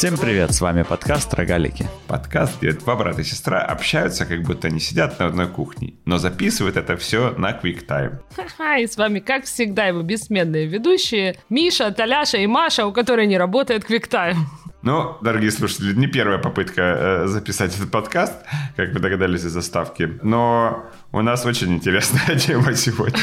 [0.00, 1.86] Всем привет, с вами подкаст «Рогалики».
[2.06, 6.16] Подкаст, где два брата и сестра общаются, как будто они сидят на одной кухне, но
[6.16, 8.18] записывают это все на QuickTime.
[8.34, 13.26] Ха-ха, и с вами, как всегда, его бессменные ведущие Миша, Таляша и Маша, у которой
[13.26, 14.36] не работает QuickTime.
[14.80, 18.32] Ну, дорогие слушатели, не первая попытка э, записать этот подкаст,
[18.76, 23.18] как вы догадались из заставки, но у нас очень интересная тема сегодня.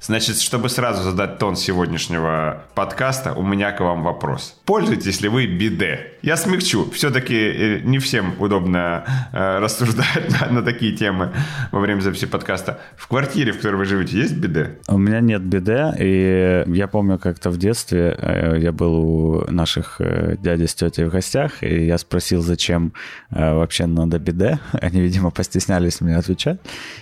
[0.00, 4.58] Значит, чтобы сразу задать тон сегодняшнего подкаста, у меня к вам вопрос.
[4.64, 6.12] Пользуетесь ли вы биде?
[6.22, 6.90] Я смягчу.
[6.90, 11.32] Все-таки э, не всем удобно э, рассуждать на, на такие темы
[11.70, 12.80] во время записи подкаста.
[12.96, 14.78] В квартире, в которой вы живете, есть биде?
[14.88, 19.96] У меня нет биде, и я помню как-то в детстве э, я был у наших
[20.00, 22.92] э, дяди с тетей в гостях, и я спросил, зачем
[23.30, 24.58] э, вообще надо биде.
[24.72, 26.49] Они, видимо, постеснялись мне отвечать.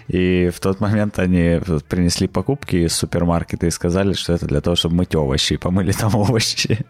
[0.09, 4.77] И в тот момент они принесли покупки из супермаркета и сказали, что это для того,
[4.77, 6.87] чтобы мыть овощи, и помыли там овощи.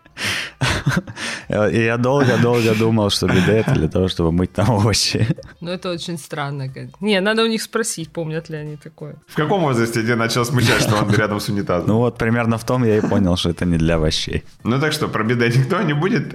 [1.48, 5.27] И я долго-долго думал, что биде это для того, чтобы мыть там овощи.
[5.61, 6.73] Ну, это очень странно.
[7.00, 9.17] Не, надо у них спросить, помнят ли они такое.
[9.27, 11.89] В каком возрасте я начал смущать, что он рядом с унитазом?
[11.89, 14.45] Ну вот, примерно в том я и понял, что это не для овощей.
[14.65, 16.34] Ну так что, про биде никто не будет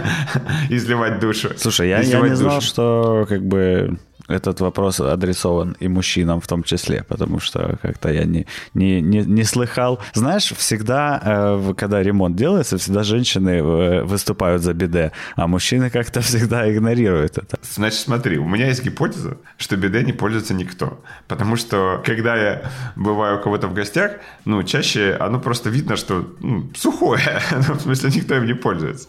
[0.70, 1.50] изливать душу?
[1.56, 6.62] Слушай, я, я не знал, что как бы этот вопрос адресован и мужчинам в том
[6.62, 10.00] числе, потому что как-то я не, не, не, не слыхал.
[10.14, 16.20] Знаешь, всегда, э, когда ремонт делается, всегда женщины э, выступают за биде, а мужчины как-то
[16.22, 17.58] всегда игнорируют это.
[17.62, 21.02] Значит, смотри, у меня есть гипотеза, что биде не пользуется никто.
[21.28, 22.62] Потому что, когда я
[22.96, 24.12] бываю у кого-то в гостях,
[24.44, 27.40] ну, чаще оно просто видно, что ну, сухое.
[27.68, 29.08] ну, в смысле, никто им не пользуется.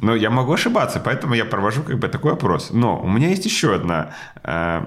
[0.00, 2.70] Но я могу ошибаться, поэтому я провожу как бы такой опрос.
[2.70, 4.84] Но у меня есть еще одна э,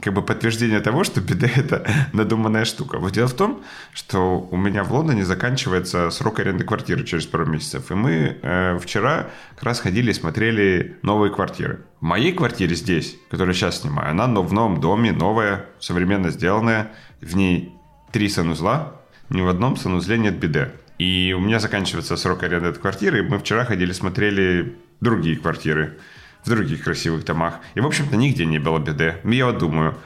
[0.00, 2.98] как бы подтверждение того, что беда это надуманная штука.
[2.98, 7.46] Вот дело в том, что у меня в Лондоне заканчивается срок аренды квартиры через пару
[7.46, 7.90] месяцев.
[7.90, 11.80] И мы э, вчера как раз ходили и смотрели новые квартиры.
[12.00, 16.92] В моей квартире здесь, которую сейчас снимаю, она в новом доме, новая, современно сделанная.
[17.20, 17.74] В ней
[18.12, 20.70] три санузла, ни в одном санузле нет беды.
[20.98, 23.18] И у меня заканчивается срок аренды этой квартиры.
[23.18, 25.98] И мы вчера ходили, смотрели другие квартиры
[26.44, 27.60] в других красивых домах.
[27.74, 29.16] И, в общем-то, нигде не было беды.
[29.24, 29.96] Я вот думаю,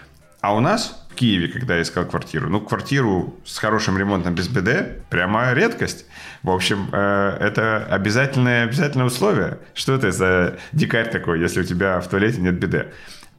[0.41, 4.49] а у нас в Киеве, когда я искал квартиру, ну, квартиру с хорошим ремонтом без
[4.49, 6.07] БД прямо редкость.
[6.43, 9.59] В общем, э, это обязательное, обязательное условие.
[9.75, 12.93] Что это за дикарь такой, если у тебя в туалете нет БД?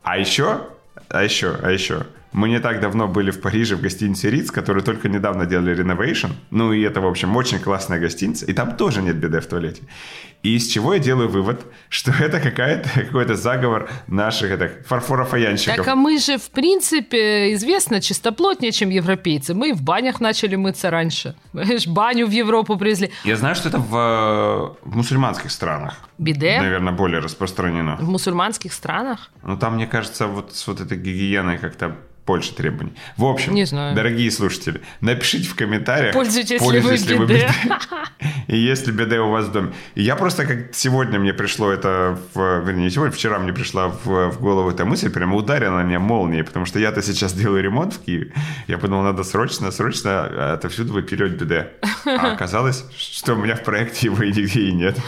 [0.03, 0.67] А еще,
[1.09, 4.83] а еще, а еще, мы не так давно были в Париже в гостинице Риц, который
[4.83, 6.27] только недавно делали реновейшн.
[6.51, 8.45] Ну и это, в общем, очень классная гостиница.
[8.45, 9.81] И там тоже нет беды в туалете.
[10.43, 15.77] И из чего я делаю вывод, что это какая-то, какой-то заговор наших это, фарфорофаянщиков.
[15.77, 19.53] Так а мы же, в принципе, известно чистоплотнее, чем европейцы.
[19.53, 21.35] Мы в банях начали мыться раньше.
[21.53, 23.11] Знаешь, баню в Европу привезли.
[23.23, 25.95] Я знаю, что это в, в мусульманских странах.
[26.17, 26.59] Биде?
[26.59, 27.97] Наверное, более распространено.
[27.97, 29.31] В мусульманских странах?
[29.43, 31.95] Ну, там, мне кажется, вот с вот этой гигиеной как-то
[32.27, 32.93] больше требований.
[33.15, 33.95] В общем, не знаю.
[33.95, 37.49] дорогие слушатели, напишите в комментариях, пользуетесь, пользуетесь ли вы биде.
[38.47, 39.73] И если биде у вас в доме.
[39.95, 43.87] И я просто как сегодня мне пришло это, в, вернее, не сегодня, вчера мне пришла
[43.87, 47.63] в, в голову эта мысль, прямо ударила на меня молнией, потому что я-то сейчас делаю
[47.63, 48.33] ремонт в Киеве.
[48.67, 51.69] Я подумал, надо срочно, срочно отовсюду выпиливать биде.
[52.05, 54.97] А оказалось, что у меня в проекте его и нигде и нет.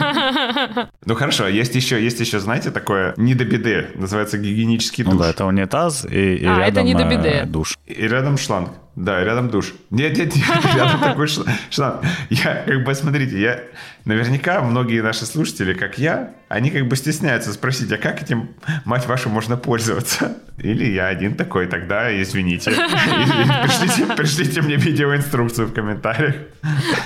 [1.06, 5.14] Ну хорошо, есть еще, есть еще, знаете, такое не до биде, называется гигиенический душ.
[5.14, 7.44] Ну да, это унитаз и, и а, рядом это не до биде.
[7.46, 7.78] Душ.
[7.86, 8.70] И рядом шланг.
[8.96, 9.72] Да, рядом душ.
[9.90, 10.46] Нет, нет, нет,
[10.76, 12.04] рядом такой шланг.
[12.28, 13.60] Я, как бы, смотрите, я...
[14.04, 18.50] Наверняка многие наши слушатели, как я, они как бы стесняются спросить, а как этим,
[18.84, 20.38] мать вашу, можно пользоваться?
[20.56, 22.70] Или я один такой, тогда извините.
[22.70, 26.34] Пришлите, пришлите мне видеоинструкцию в комментариях.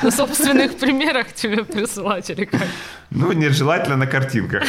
[0.02, 2.66] На собственных примерах тебе присылать или как?
[3.10, 4.62] Ну, нет, желательно на картинках.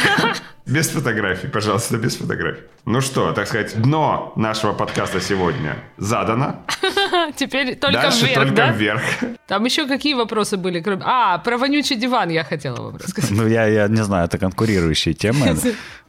[0.66, 2.62] Без фотографий, пожалуйста, без фотографий.
[2.84, 6.64] Ну что, так сказать, дно нашего подкаста сегодня задано.
[7.36, 8.70] Теперь только Дальше вверх, только да?
[8.72, 9.02] вверх.
[9.46, 10.80] Там еще какие вопросы были?
[10.80, 11.02] Кроме...
[11.04, 13.30] А, про вонючий диван я хотела вам рассказать.
[13.30, 15.56] Ну, я, я не знаю, это конкурирующие темы.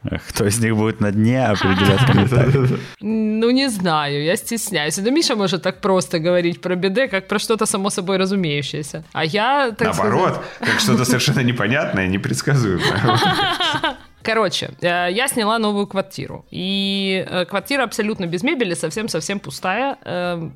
[0.28, 2.00] Кто из них будет на дне, определять.
[3.00, 4.96] Ну, не знаю, я стесняюсь.
[4.96, 9.04] Да Миша может так просто говорить про беде, как про что-то само собой разумеющееся.
[9.12, 10.72] А я, так Наоборот, сказать...
[10.72, 13.18] как что-то совершенно непонятное, непредсказуемое.
[14.28, 16.44] Короче, э, я сняла новую квартиру.
[16.50, 19.96] И э, квартира абсолютно без мебели, совсем-совсем пустая.
[20.04, 20.50] Э,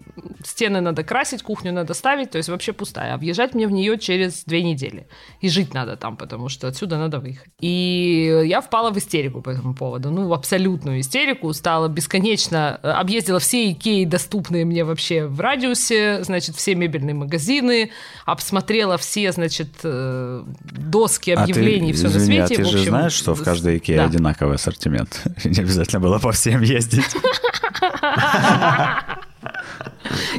[0.45, 3.15] стены надо красить, кухню надо ставить, то есть вообще пустая.
[3.15, 5.07] А въезжать мне в нее через две недели.
[5.41, 7.51] И жить надо там, потому что отсюда надо выехать.
[7.61, 10.11] И я впала в истерику по этому поводу.
[10.11, 11.51] Ну, в абсолютную истерику.
[11.55, 12.77] Стала бесконечно...
[12.77, 17.91] Объездила все Икеи, доступные мне вообще в радиусе, значит, все мебельные магазины,
[18.27, 22.63] обсмотрела все, значит, доски объявлений, а ты, все извини, на свете.
[22.63, 24.05] А ты в общем, же знаешь, что в каждой Икее да.
[24.05, 25.23] одинаковый ассортимент?
[25.45, 27.17] Не обязательно было по всем ездить.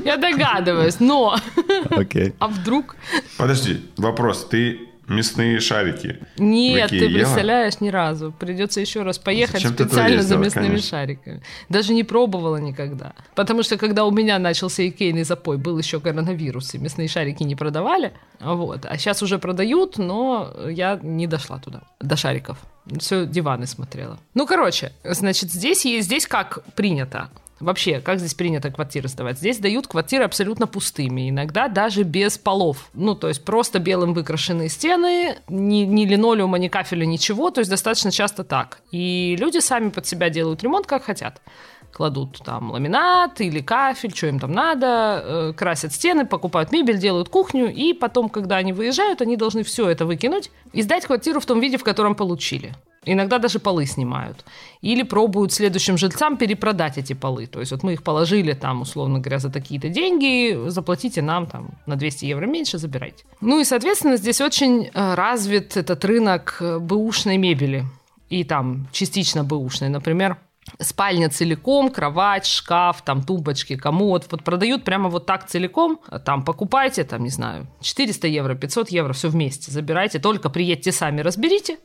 [0.03, 1.37] Я догадываюсь, но...
[1.89, 2.33] Окей.
[2.39, 2.95] А вдруг...
[3.37, 4.47] Подожди, вопрос.
[4.49, 6.19] Ты мясные шарики.
[6.37, 8.31] Нет, ты представляешь, ни разу.
[8.31, 10.89] Придется еще раз поехать Зачем специально за мясными конечно.
[10.89, 11.41] шариками.
[11.69, 13.13] Даже не пробовала никогда.
[13.35, 17.55] Потому что когда у меня начался икейный запой, был еще коронавирус, и мясные шарики не
[17.55, 18.11] продавали.
[18.39, 18.85] Вот.
[18.85, 22.57] А сейчас уже продают, но я не дошла туда, до шариков.
[22.99, 24.17] Все диваны смотрела.
[24.33, 27.29] Ну, короче, значит, здесь есть, здесь как принято.
[27.63, 29.37] Вообще, как здесь принято квартиры сдавать?
[29.37, 32.89] Здесь дают квартиры абсолютно пустыми, иногда даже без полов.
[32.93, 37.71] Ну, то есть просто белым выкрашенные стены, ни, ни линолеума, ни кафеля, ничего, то есть
[37.71, 38.81] достаточно часто так.
[38.91, 41.41] И люди сами под себя делают ремонт, как хотят
[41.93, 47.29] кладут там ламинат или кафель, что им там надо, э, красят стены, покупают мебель, делают
[47.29, 51.45] кухню, и потом, когда они выезжают, они должны все это выкинуть и сдать квартиру в
[51.45, 52.73] том виде, в котором получили.
[53.05, 54.45] Иногда даже полы снимают.
[54.81, 57.47] Или пробуют следующим жильцам перепродать эти полы.
[57.47, 61.71] То есть вот мы их положили там, условно говоря, за такие-то деньги, заплатите нам там
[61.85, 63.23] на 200 евро меньше, забирайте.
[63.41, 67.85] Ну и, соответственно, здесь очень э, развит этот рынок э, бэушной мебели.
[68.29, 69.89] И там частично бэушной.
[69.89, 70.37] Например,
[70.79, 77.03] спальня целиком, кровать, шкаф, там тумбочки, комод, вот продают прямо вот так целиком, там покупайте,
[77.03, 81.77] там, не знаю, 400 евро, 500 евро, все вместе, забирайте, только приедьте сами, разберите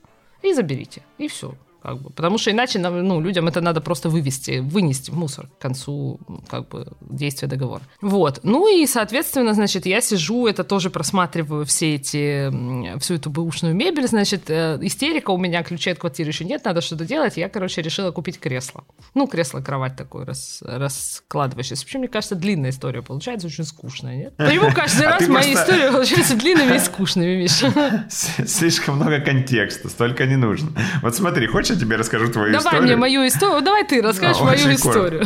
[0.43, 1.55] и заберите, и все.
[1.83, 5.63] Как бы, потому что иначе ну, людям это надо просто вывести, вынести в мусор к
[5.63, 7.83] концу как бы, действия договора.
[8.01, 8.41] Вот.
[8.43, 14.09] Ну и, соответственно, значит, я сижу, это тоже просматриваю все эти, всю эту бэушную мебель,
[14.09, 17.37] значит, э, истерика у меня, ключей от квартиры еще нет, надо что-то делать.
[17.37, 18.85] Я, короче, решила купить кресло.
[19.15, 21.85] Ну, кресло-кровать такое рас, раскладывающееся.
[21.85, 24.37] Причем, мне кажется, длинная история получается, очень скучная, нет?
[24.37, 28.07] Почему каждый а раз мои истории получаются длинными и скучными, Миша?
[28.47, 30.71] Слишком много контекста, столько не нужно.
[31.03, 32.81] Вот смотри, хочешь хочешь, я тебе расскажу твою Давай историю?
[32.81, 33.63] Давай мне мою историю.
[33.63, 35.25] Давай ты расскажешь мою историю.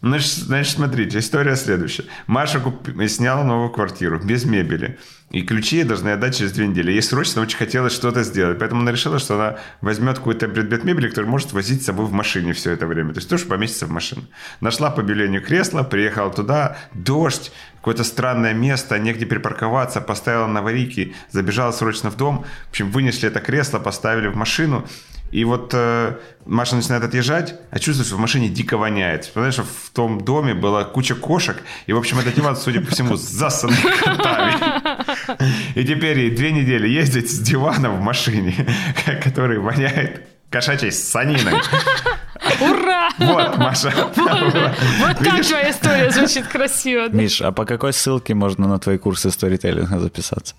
[0.00, 2.04] Значит, значит, смотрите, история следующая.
[2.28, 2.88] Маша куп...
[3.08, 4.96] сняла новую квартиру без мебели.
[5.30, 6.92] И ключи ей должны отдать через две недели.
[6.92, 8.60] Ей срочно очень хотелось что-то сделать.
[8.60, 12.12] Поэтому она решила, что она возьмет какой-то предмет мебели, который может возить с собой в
[12.12, 13.12] машине все это время.
[13.12, 14.22] То есть тоже поместится в машину.
[14.60, 21.14] Нашла по объявлению кресло, приехала туда, дождь, какое-то странное место, негде припарковаться, поставила на аварийки,
[21.32, 22.44] забежала срочно в дом.
[22.66, 24.86] В общем, вынесли это кресло, поставили в машину.
[25.30, 26.16] И вот э,
[26.46, 29.30] Маша начинает отъезжать, а чувствует, что в машине дико воняет.
[29.32, 32.90] Понимаешь, что в том доме была куча кошек, и, в общем, этот диван, судя по
[32.90, 34.54] всему, засанный котами.
[35.74, 38.54] И теперь ей две недели ездить с диваном в машине,
[39.22, 41.60] который воняет кошачьей саниной.
[42.60, 43.10] Ура!
[43.18, 43.92] Вот, Маша.
[44.16, 47.08] Вот так твоя история звучит красиво.
[47.10, 50.54] Миш, а по какой ссылке можно на твои курсы сторителлинга записаться?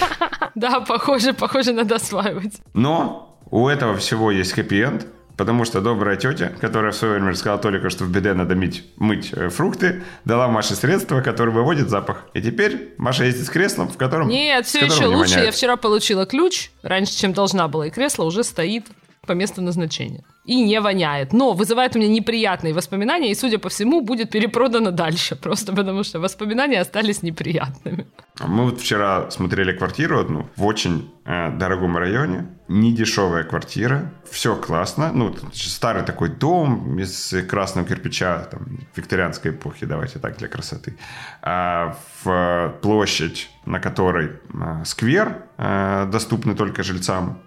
[0.54, 2.54] Да, похоже, похоже, надо осваивать.
[2.74, 5.06] Но у этого всего есть хэппи-энд,
[5.36, 8.84] потому что добрая тетя, которая в свое время рассказала только, что в беде надо мыть,
[8.96, 12.24] мыть э, фрукты, дала Маше средство, которое выводит запах.
[12.34, 15.34] И теперь Маша ездит с креслом, в котором Нет, все еще не лучше.
[15.34, 15.46] Воняет.
[15.46, 18.86] Я вчера получила ключ, раньше, чем должна была, и кресло уже стоит
[19.28, 20.24] по месту назначения.
[20.48, 21.32] И не воняет.
[21.32, 25.36] Но вызывает у меня неприятные воспоминания, и, судя по всему, будет перепродано дальше.
[25.42, 28.06] Просто потому что воспоминания остались неприятными.
[28.46, 32.46] Мы вот вчера смотрели квартиру одну в очень э, дорогом районе.
[32.68, 34.10] Недешевая квартира.
[34.30, 35.12] Все классно.
[35.12, 40.96] Ну, старый такой дом из красного кирпича, там, викторианской эпохи, давайте так, для красоты.
[41.42, 47.38] А в площадь, на которой э, сквер, э, доступный только жильцам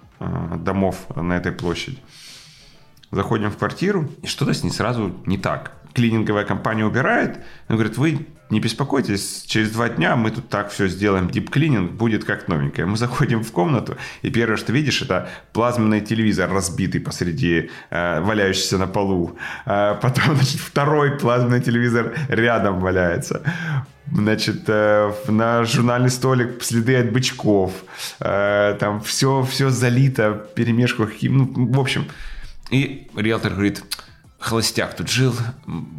[0.58, 2.00] домов на этой площади.
[3.12, 5.81] Заходим в квартиру, и что-то с ней сразу не так.
[5.94, 10.88] Клининговая компания убирает, он говорит, вы не беспокойтесь, через два дня мы тут так все
[10.88, 12.86] сделаем, дип-клининг будет как новенькое.
[12.86, 18.78] Мы заходим в комнату, и первое, что видишь, это плазменный телевизор, разбитый посреди, э, валяющийся
[18.78, 19.38] на полу.
[19.66, 23.42] Э, потом, значит, второй плазменный телевизор рядом валяется.
[24.14, 27.72] Значит, э, на журнальный столик следы от бычков.
[28.20, 31.08] Э, там все, все залито, перемешку.
[31.22, 32.06] Ну, в общем.
[32.70, 33.84] И риэлтор говорит,
[34.42, 35.34] холостяк тут жил,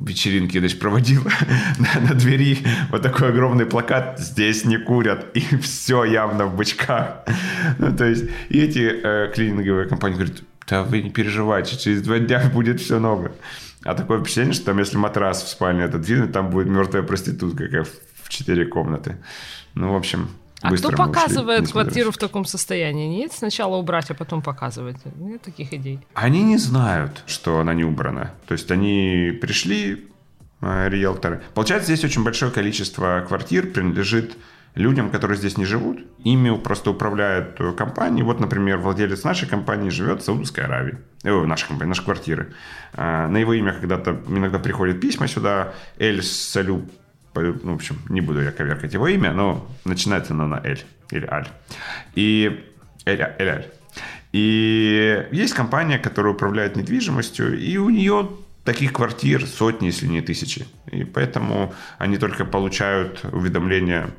[0.05, 1.23] вечеринки, значит, проводил
[1.79, 2.59] на, на двери
[2.91, 7.25] вот такой огромный плакат «Здесь не курят», и все явно в бычках.
[7.79, 12.19] Ну, то есть, и эти э, клининговые компании говорят, да вы не переживайте, через два
[12.19, 13.33] дня будет все новое.
[13.85, 17.87] А такое впечатление, что там, если матрас в спальне отодвинуть, там будет мертвая проститутка, как
[18.23, 19.17] в четыре комнаты.
[19.75, 20.29] Ну, в общем,
[20.63, 23.09] а кто показывает ушли, квартиру в таком состоянии?
[23.09, 24.97] Нет, сначала убрать, а потом показывать.
[25.17, 26.01] Нет таких идей.
[26.15, 28.33] Они не знают, что она не убрана.
[28.47, 30.09] То есть они пришли,
[30.61, 31.43] э, риэлторы.
[31.55, 34.37] Получается, здесь очень большое количество квартир принадлежит
[34.75, 36.01] людям, которые здесь не живут.
[36.25, 38.23] Ими просто управляют компании.
[38.23, 40.99] Вот, например, владелец нашей компании живет в Саудовской Аравии.
[41.25, 42.55] Э, нашей компании, нашей квартиры.
[42.95, 45.75] Э, на его имя когда-то иногда приходят письма сюда.
[45.99, 46.89] Эль Салю
[47.35, 51.27] ну, в общем, не буду я коверкать его имя, но начинается оно на Эль или
[51.27, 51.49] Аль.
[52.15, 52.65] И
[53.05, 53.67] Эль, Эль, Аль.
[54.33, 58.31] И есть компания, которая управляет недвижимостью, и у нее
[58.65, 60.67] таких квартир сотни, если не тысячи.
[60.91, 64.11] И поэтому они только получают уведомления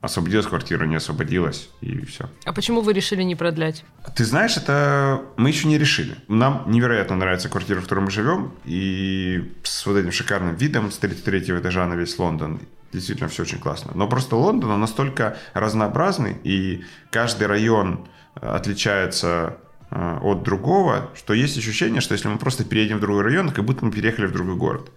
[0.00, 2.28] освободилась квартира, не освободилась, и все.
[2.44, 3.84] А почему вы решили не продлять?
[4.14, 6.16] Ты знаешь, это мы еще не решили.
[6.28, 10.98] Нам невероятно нравится квартира, в которой мы живем, и с вот этим шикарным видом с
[10.98, 12.60] 33 этажа на весь Лондон.
[12.92, 13.92] Действительно, все очень классно.
[13.94, 19.56] Но просто Лондон, он настолько разнообразный, и каждый район отличается
[19.90, 23.64] э, от другого, что есть ощущение, что если мы просто переедем в другой район, как
[23.64, 24.90] будто мы переехали в другой город.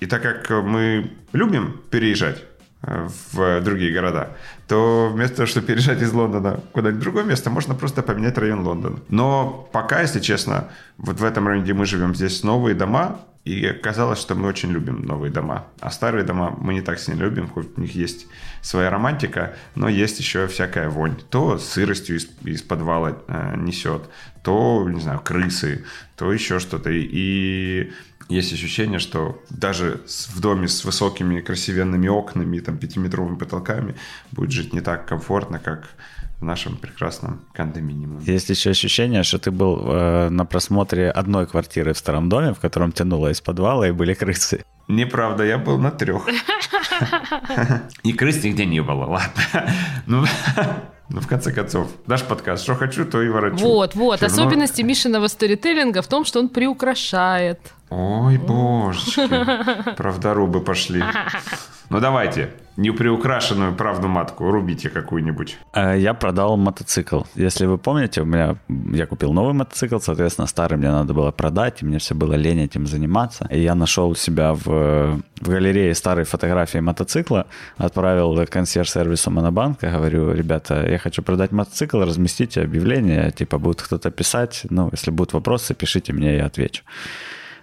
[0.00, 2.44] И так как мы любим переезжать,
[2.82, 4.36] в другие города,
[4.68, 8.60] то вместо того, чтобы переезжать из Лондона куда-нибудь в другое место, можно просто поменять район
[8.60, 9.00] Лондона.
[9.08, 13.64] Но пока, если честно, вот в этом районе, где мы живем, здесь новые дома, и
[13.66, 15.68] оказалось, что мы очень любим новые дома.
[15.80, 18.26] А старые дома мы не так сильно любим, хоть у них есть
[18.60, 21.16] своя романтика, но есть еще всякая вонь.
[21.30, 24.02] То сыростью из, из подвала э, несет,
[24.42, 25.84] то, не знаю, крысы,
[26.16, 26.90] то еще что-то.
[26.90, 27.90] И
[28.28, 33.94] есть ощущение, что даже в доме с высокими красивенными окнами и там пятиметровыми потолками
[34.32, 35.88] будет жить не так комфортно, как
[36.40, 38.20] в нашем прекрасном кондоминиуме.
[38.24, 42.60] Есть еще ощущение, что ты был э, на просмотре одной квартиры в старом доме, в
[42.60, 44.64] котором тянуло из подвала и были крысы.
[44.86, 46.26] Неправда, я был на трех.
[48.02, 49.72] И крыс нигде не было, ладно.
[50.06, 50.24] Ну,
[51.10, 53.58] ну, в конце концов, наш подкаст, что хочу, то и ворочу.
[53.58, 54.22] Вот, вот.
[54.22, 57.60] Особенности Мишиного сторителлинга в том, что он приукрашает.
[57.90, 59.94] Ой, божечки.
[59.96, 61.02] Правдорубы пошли.
[61.90, 65.56] Ну давайте, неприукрашенную правду матку рубите какую-нибудь.
[65.72, 67.22] Э, я продал мотоцикл.
[67.34, 68.56] Если вы помните, у меня
[68.92, 72.60] я купил новый мотоцикл, соответственно, старый мне надо было продать, и мне все было лень
[72.60, 73.46] этим заниматься.
[73.50, 77.46] И я нашел у себя в, в галерее старые фотографии мотоцикла,
[77.78, 84.66] отправил консьерж-сервису Монобанка, говорю, ребята, я хочу продать мотоцикл, разместите объявление, типа будет кто-то писать,
[84.68, 86.82] ну, если будут вопросы, пишите мне, я отвечу.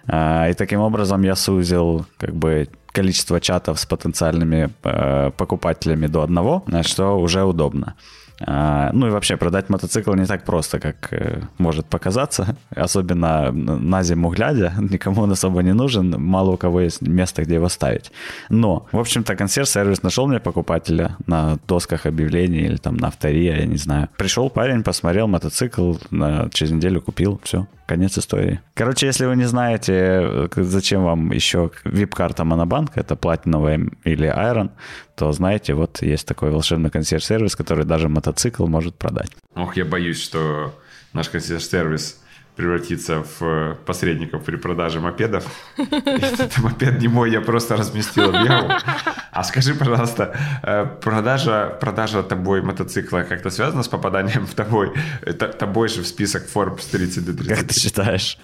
[0.08, 6.22] А, и таким образом я сузил как бы количество чатов с потенциальными э, покупателями до
[6.22, 7.94] одного, что уже удобно.
[8.40, 12.56] А, ну и вообще продать мотоцикл не так просто, как э, может показаться.
[12.74, 17.54] Особенно на зиму глядя, никому он особо не нужен, мало у кого есть место, где
[17.54, 18.12] его ставить.
[18.48, 23.66] Но, в общем-то, консьерж-сервис нашел мне покупателя на досках объявлений или там на автория, я
[23.66, 24.08] не знаю.
[24.16, 25.94] Пришел парень, посмотрел мотоцикл,
[26.50, 27.66] через неделю купил, все.
[27.86, 28.60] Конец истории.
[28.74, 34.70] Короче, если вы не знаете, э, зачем вам еще вип-карта Монобанка, это платиновая или Iron,
[35.16, 39.30] то знаете, вот есть такой волшебный консьерж-сервис, который даже мотоцикл может продать.
[39.54, 40.78] Ох, я боюсь, что
[41.14, 42.20] наш консьерж-сервис
[42.56, 45.44] превратиться в э, посредников при продаже мопедов.
[45.76, 48.70] Этот мопед не мой, я просто разместил объяву.
[49.30, 54.92] А скажи, пожалуйста, э, продажа, продажа тобой мотоцикла как-то связана с попаданием в тобой,
[55.58, 57.58] тобой же в список Forbes 30 до 30?
[57.58, 58.38] Как ты считаешь?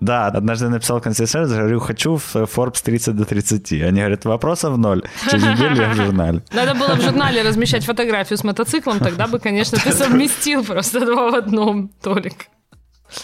[0.00, 3.72] Да, однажды написал консьерж говорю, хочу в Forbes 30 до 30.
[3.82, 5.02] Они говорят, вопросов ноль.
[5.30, 6.42] Через неделю я в журнале.
[6.52, 11.30] Надо было в журнале размещать фотографию с мотоциклом, тогда бы, конечно, ты совместил просто два
[11.30, 12.46] в одном, Толик.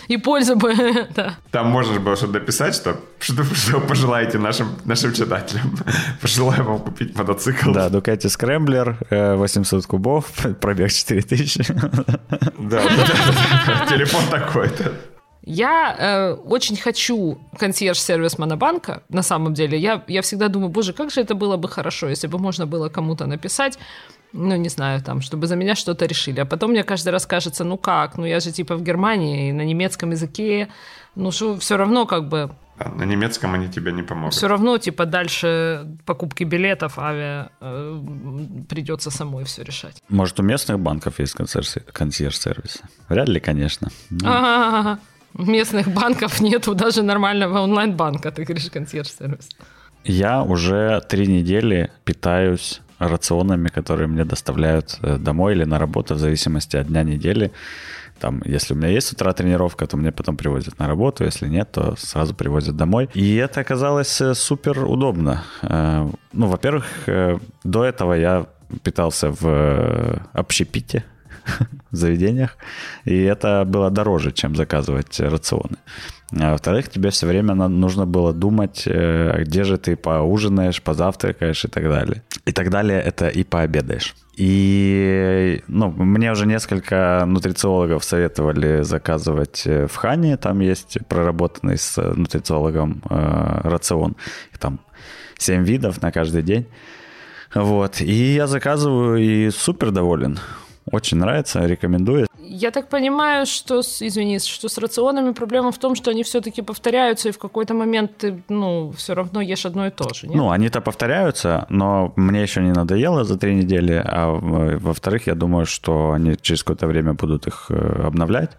[0.08, 0.74] И пользу бы,
[1.14, 1.36] да.
[1.50, 5.76] Там можно было что-то написать, что, что, что пожелаете нашим, нашим читателям.
[6.20, 7.72] Пожелаю вам купить мотоцикл.
[7.72, 10.26] Да, Ducati Scrambler, 800 кубов,
[10.60, 11.74] пробег 4000.
[12.58, 14.92] Да, да, телефон такой-то.
[15.42, 19.78] Я э, очень хочу консьерж-сервис Монобанка, на самом деле.
[19.78, 22.88] Я, я всегда думаю, боже, как же это было бы хорошо, если бы можно было
[22.88, 23.78] кому-то написать,
[24.32, 26.40] ну, не знаю, там, чтобы за меня что-то решили.
[26.40, 29.62] А потом мне каждый раз кажется, ну как, ну я же типа в Германии, на
[29.62, 30.68] немецком языке,
[31.14, 32.50] ну что, все равно как бы...
[32.78, 34.34] на немецком они тебе не помогут.
[34.34, 38.00] Все равно, типа, дальше покупки билетов, авиа, э,
[38.68, 40.02] придется самой все решать.
[40.08, 42.82] Может, у местных банков есть консьерж-сервис?
[43.08, 43.88] Вряд ли, конечно.
[44.10, 44.98] Но...
[45.34, 49.48] Местных банков нету даже нормального онлайн-банка, ты говоришь, консьерж-сервис.
[50.04, 56.18] Я уже три недели питаюсь рационами, которые мне доставляют э, домой или на работу в
[56.18, 57.50] зависимости от дня недели.
[58.18, 61.48] Там, если у меня есть с утра тренировка, то мне потом привозят на работу, если
[61.48, 63.08] нет, то сразу привозят домой.
[63.14, 65.44] И это оказалось э, супер удобно.
[65.62, 66.86] Э, ну, во-первых,
[67.64, 68.46] до этого я
[68.82, 71.04] питался в общепите,
[71.90, 72.56] заведениях,
[73.04, 75.76] и это было дороже, чем заказывать рационы.
[76.38, 81.68] А во-вторых, тебе все время нужно было думать, э, где же ты поужинаешь, позавтракаешь и
[81.68, 82.22] так далее.
[82.46, 84.14] И так далее это и пообедаешь.
[84.36, 90.36] И ну, мне уже несколько нутрициологов советовали заказывать э, в Хане.
[90.36, 94.16] Там есть проработанный с нутрициологом э, рацион.
[94.58, 94.78] Там
[95.38, 96.68] 7 видов на каждый день.
[97.54, 98.00] Вот.
[98.00, 100.38] И я заказываю и супер доволен.
[100.92, 102.26] Очень нравится, рекомендую.
[102.42, 107.28] Я так понимаю, что, извини, что с рационами проблема в том, что они все-таки повторяются,
[107.28, 110.36] и в какой-то момент ты, ну, все равно ешь одно и то же, нет?
[110.36, 114.30] Ну, они-то повторяются, но мне еще не надоело за три недели, а
[114.80, 118.50] во-вторых, я думаю, что они через какое-то время будут их э, обновлять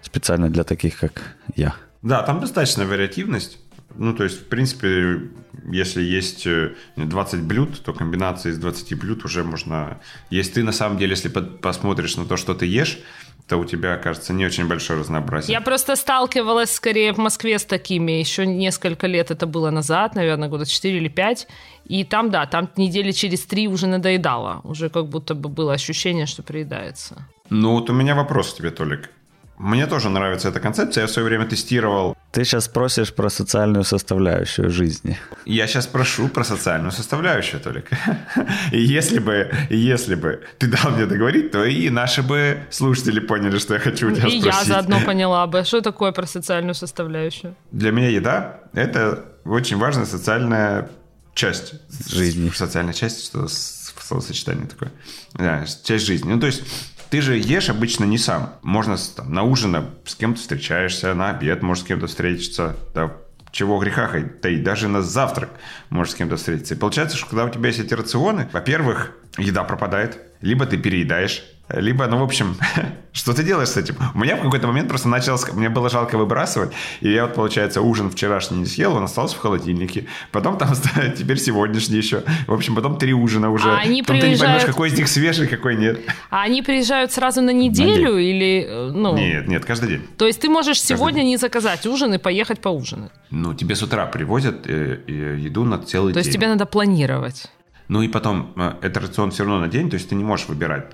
[0.00, 1.22] специально для таких, как
[1.54, 1.74] я.
[2.02, 3.58] Да, там достаточно вариативность.
[3.96, 5.30] Ну, то есть, в принципе,
[5.70, 6.46] если есть
[6.96, 10.00] 20 э, блюд, то комбинация из 20 блюд уже можно...
[10.30, 12.98] Если ты, на самом деле, если посмотришь на то, что ты ешь,
[13.46, 15.52] то у тебя, кажется, не очень большое разнообразие.
[15.52, 18.12] Я просто сталкивалась скорее в Москве с такими.
[18.12, 21.48] Еще несколько лет это было назад, наверное, года 4 или 5.
[21.84, 24.60] И там, да, там недели через три уже надоедало.
[24.64, 27.28] Уже как будто бы было ощущение, что приедается.
[27.50, 29.10] Ну вот у меня вопрос к тебе, Толик.
[29.58, 31.02] Мне тоже нравится эта концепция.
[31.02, 32.16] Я в свое время тестировал.
[32.32, 35.16] Ты сейчас просишь про социальную составляющую жизни.
[35.44, 37.88] Я сейчас прошу про социальную составляющую, Толик.
[38.72, 43.58] И если бы, если бы ты дал мне договорить, то и наши бы слушатели поняли,
[43.58, 44.44] что я хочу у тебя и спросить.
[44.44, 47.54] И я заодно поняла бы, что такое про социальную составляющую.
[47.70, 50.88] Для меня еда– это очень важная социальная
[51.34, 51.74] часть
[52.10, 52.50] жизни.
[52.50, 54.90] Социальная часть, что словосочетание такое.
[55.34, 56.32] Да, часть жизни.
[56.32, 56.62] Ну, то есть
[57.14, 58.54] ты же ешь обычно не сам.
[58.62, 63.12] Можно там, на ужин с кем-то встречаешься, на обед можешь с кем-то встретиться, да,
[63.52, 64.10] чего греха
[64.42, 65.50] таить, даже на завтрак
[65.90, 66.74] можешь с кем-то встретиться.
[66.74, 71.44] И получается, что когда у тебя есть эти рационы, во-первых, еда пропадает, либо ты переедаешь,
[71.68, 72.56] либо, ну, в общем,
[73.12, 73.96] что ты делаешь с этим?
[74.14, 77.80] У меня в какой-то момент просто началось, мне было жалко выбрасывать, и я вот, получается,
[77.80, 80.06] ужин вчерашний не съел, он остался в холодильнике.
[80.30, 80.70] Потом там
[81.16, 82.22] теперь сегодняшний еще.
[82.46, 83.70] В общем, потом три ужина уже.
[83.70, 84.40] А они потом приезжают...
[84.40, 86.00] ты не поймешь, какой из них свежий, какой нет.
[86.30, 89.16] А они приезжают сразу на неделю на или, э, ну...
[89.16, 90.02] Нет, нет, каждый день.
[90.18, 91.28] То есть ты можешь каждый сегодня день.
[91.28, 93.12] не заказать ужин и поехать поужинать?
[93.30, 96.14] Ну, тебе с утра привозят э, э, еду на целый день.
[96.14, 97.46] То есть тебе надо планировать?
[97.94, 100.48] Ну и потом, э, это рацион все равно на день, то есть ты не можешь
[100.48, 100.86] выбирать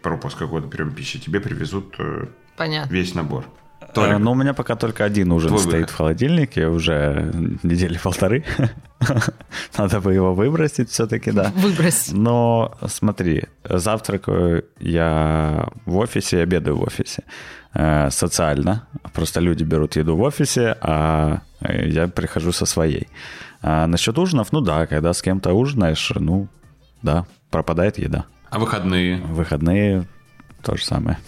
[0.00, 2.90] пропуск какой-то прием пищи, тебе привезут э, Понятно.
[2.90, 3.44] весь набор.
[3.92, 4.14] Толик.
[4.14, 5.90] А, ну, у меня пока только один ужин Твой стоит выход.
[5.90, 7.30] в холодильнике уже
[7.62, 8.42] недели полторы.
[9.76, 11.52] Надо бы его выбросить все-таки, да.
[11.56, 12.14] Выбросить.
[12.14, 17.22] Но смотри, завтракаю я в офисе, обедаю в офисе.
[17.74, 18.86] Э, социально.
[19.12, 23.08] Просто люди берут еду в офисе, а я прихожу со своей.
[23.68, 26.46] А насчет ужинов, ну да, когда с кем-то ужинаешь, ну
[27.02, 28.26] да, пропадает еда.
[28.48, 29.16] А выходные?
[29.16, 30.06] Выходные
[30.62, 31.18] то же самое.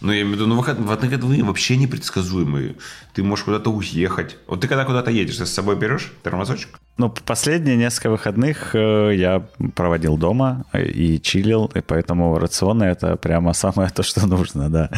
[0.00, 2.76] Ну, я имею в виду, ну, выходные вообще непредсказуемые.
[3.12, 4.38] Ты можешь куда-то уехать.
[4.46, 6.80] Вот ты когда куда-то едешь, ты с собой берешь тормозочек?
[6.96, 9.42] Ну, последние несколько выходных э, я
[9.74, 14.90] проводил дома и чилил, и поэтому рационы— это прямо самое то, что нужно, да.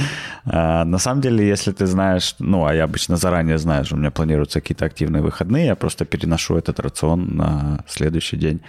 [0.44, 3.98] А, на самом деле, если ты знаешь, ну, а я обычно заранее знаю, что у
[3.98, 8.60] меня планируются какие-то активные выходные, я просто переношу этот рацион на следующий день,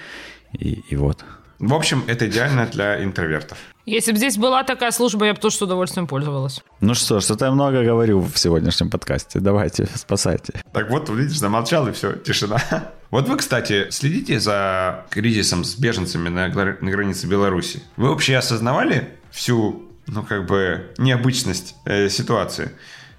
[0.53, 1.23] и, и вот.
[1.59, 3.57] В общем, это идеально для интровертов.
[3.85, 6.61] Если бы здесь была такая служба, я бы тоже с удовольствием пользовалась.
[6.79, 9.39] Ну что, что-то я много говорю в сегодняшнем подкасте.
[9.39, 10.53] Давайте, спасайте.
[10.71, 12.57] Так вот, видишь, замолчал, и все, тишина.
[13.13, 17.83] Вот вы, кстати, следите за кризисом с беженцами на, на границе Беларуси.
[17.95, 22.71] Вы вообще осознавали всю, ну, как бы, необычность э, ситуации?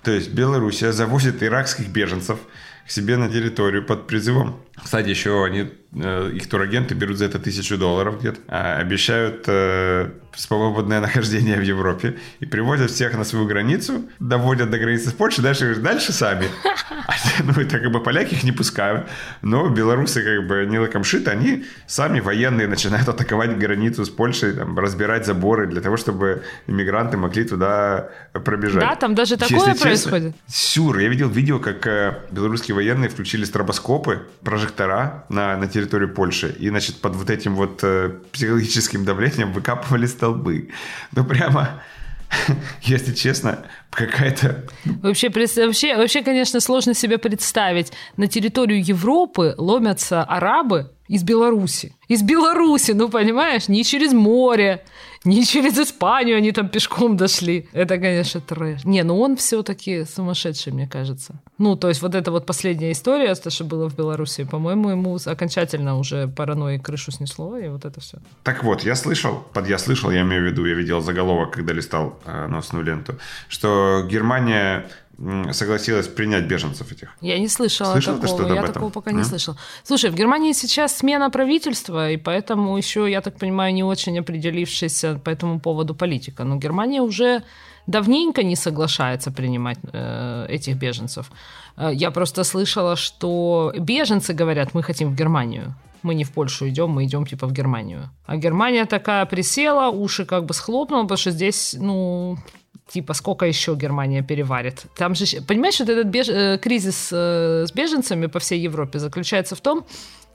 [0.03, 2.41] То есть Белоруссия завозит иракских беженцев
[2.85, 4.57] к себе на территорию под призывом.
[4.83, 10.11] Кстати, еще они Э, их турагенты берут за это тысячу долларов где-то, а обещают э,
[10.35, 15.45] свободное нахождение в Европе и приводят всех на свою границу, доводят до границы с Польшей,
[15.45, 16.47] дальше, дальше сами.
[17.43, 19.09] Ну, и так как бы поляки их не пускают,
[19.43, 24.79] но белорусы как бы не лакомшиты, они сами военные начинают атаковать границу с Польшей, там,
[24.79, 28.81] разбирать заборы для того, чтобы иммигранты могли туда пробежать.
[28.81, 30.35] Да, там даже такое Если происходит.
[30.47, 30.99] Честно, сюр.
[30.99, 34.23] Я видел видео, как э, белорусские военные включили стробоскопы,
[34.65, 36.55] прожектора на, на территорию Польши.
[36.59, 40.71] И, значит, под вот этим вот э, психологическим давлением выкапывали столбы.
[41.13, 41.83] Ну, прямо...
[42.83, 44.65] если честно, какая-то...
[45.03, 47.93] Вообще, вообще, вообще, конечно, сложно себе представить.
[48.17, 51.95] На территорию Европы ломятся арабы из Беларуси.
[52.09, 54.85] Из Беларуси, ну понимаешь, не через море,
[55.25, 57.69] не через Испанию они там пешком дошли.
[57.73, 58.85] Это, конечно, трэш.
[58.85, 61.35] Не, ну он все-таки сумасшедший, мне кажется.
[61.59, 65.19] Ну, то есть вот эта вот последняя история, то, что было в Беларуси, по-моему, ему
[65.27, 68.19] окончательно уже паранойи крышу снесло, и вот это все.
[68.43, 71.73] Так вот, я слышал, под я слышал, я имею в виду, я видел заголовок, когда
[71.73, 74.87] листал э, новостную ленту, что Германия
[75.53, 77.17] согласилась принять беженцев этих.
[77.21, 78.55] Я не слышала Слышал такого.
[78.55, 79.57] я такого пока не слышал.
[79.83, 85.21] Слушай, в Германии сейчас смена правительства, и поэтому еще, я так понимаю, не очень определившаяся
[85.25, 86.45] по этому поводу политика.
[86.45, 87.43] Но Германия уже
[87.87, 91.31] давненько не соглашается принимать э, этих беженцев.
[91.77, 95.75] Э, я просто слышала, что беженцы говорят, мы хотим в Германию.
[96.03, 98.11] Мы не в Польшу идем, мы идем типа в Германию.
[98.27, 102.37] А Германия такая присела, уши как бы схлопнула, потому что здесь, ну,
[102.89, 104.87] типа, сколько еще Германия переварит.
[104.97, 106.29] Там же, понимаешь, вот этот беж...
[106.29, 109.85] Э, кризис э, с беженцами по всей Европе заключается в том,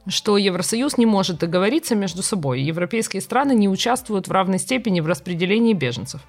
[0.07, 2.61] что Евросоюз не может договориться между собой.
[2.61, 6.21] Европейские страны не участвуют в равной степени в распределении беженцев.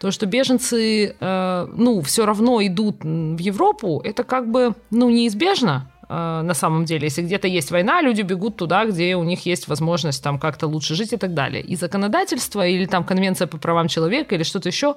[0.00, 5.90] То, что беженцы, э, ну, все равно идут в Европу, это как бы, ну, неизбежно,
[6.10, 7.08] на самом деле.
[7.08, 10.94] Если где-то есть война, люди бегут туда, где у них есть возможность там как-то лучше
[10.94, 11.62] жить и так далее.
[11.62, 14.96] И законодательство или там конвенция по правам человека или что-то еще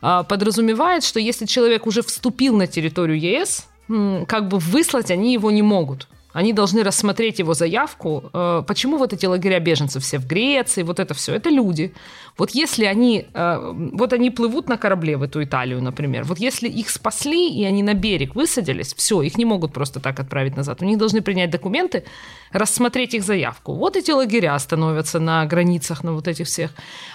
[0.00, 5.62] подразумевает, что если человек уже вступил на территорию ЕС, как бы выслать они его не
[5.62, 6.08] могут.
[6.36, 8.30] Они должны рассмотреть его заявку.
[8.34, 11.94] Э, почему вот эти лагеря беженцев все в Греции, вот это все, это люди.
[12.36, 16.68] Вот если они, э, вот они плывут на корабле в эту Италию, например, вот если
[16.68, 20.82] их спасли и они на берег высадились, все, их не могут просто так отправить назад.
[20.82, 22.04] У них должны принять документы,
[22.52, 23.72] рассмотреть их заявку.
[23.72, 26.70] Вот эти лагеря становятся на границах, на вот этих всех.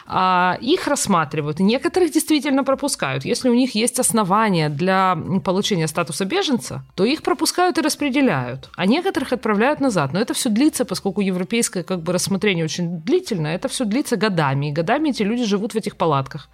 [0.08, 1.60] А их рассматривают.
[1.60, 3.26] Некоторых действительно пропускают.
[3.26, 8.70] Если у них есть основания для получения статуса беженца, то их пропускают и распределяют.
[8.76, 10.14] А некоторых отправляют назад.
[10.14, 14.70] Но это все длится, поскольку европейское как бы рассмотрение очень длительное, это все длится годами.
[14.70, 16.50] И годами эти люди живут в этих палатках.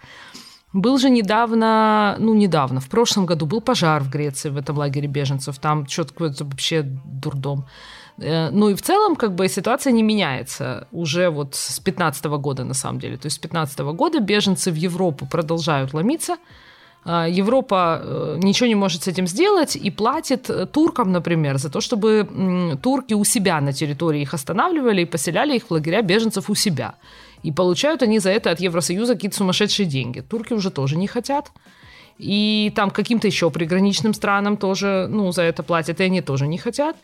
[0.73, 5.07] Был же недавно, ну недавно, в прошлом году был пожар в Греции, в этом лагере
[5.07, 5.57] беженцев.
[5.59, 7.65] Там что-то какой-то вообще дурдом.
[8.21, 12.63] Э, ну и в целом как бы ситуация не меняется уже вот с 15 года
[12.63, 13.17] на самом деле.
[13.17, 16.35] То есть с 15 года беженцы в Европу продолжают ломиться.
[17.09, 21.69] А, Европа э, ничего не может с этим сделать и платит э, туркам, например, за
[21.69, 22.27] то, чтобы
[22.83, 26.95] турки у себя на территории их останавливали и поселяли их в лагеря беженцев у себя.
[27.43, 30.19] И получают они за это от Евросоюза какие-то сумасшедшие деньги.
[30.19, 31.51] Турки уже тоже не хотят.
[32.17, 36.57] И там каким-то еще приграничным странам тоже, ну, за это платят, и они тоже не
[36.57, 36.97] хотят.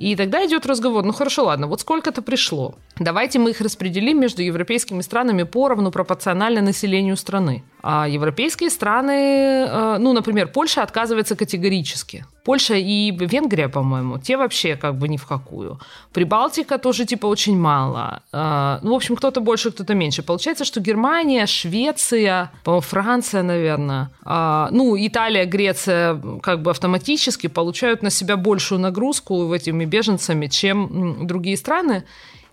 [0.00, 2.74] И тогда идет разговор, ну хорошо, ладно, вот сколько-то пришло.
[2.98, 7.62] Давайте мы их распределим между европейскими странами поровну пропорционально населению страны.
[7.82, 12.24] А европейские страны, э, ну, например, Польша отказывается категорически.
[12.44, 15.78] Польша и Венгрия, по-моему, те вообще как бы ни в какую.
[16.12, 18.22] Прибалтика тоже типа очень мало.
[18.32, 20.22] Э, ну, в общем, кто-то больше, кто-то меньше.
[20.22, 28.02] Получается, что Германия, Швеция, по Франция, наверное, э, ну, Италия, Греция как бы автоматически получают
[28.02, 32.04] на себя большую нагрузку этими беженцами, чем другие страны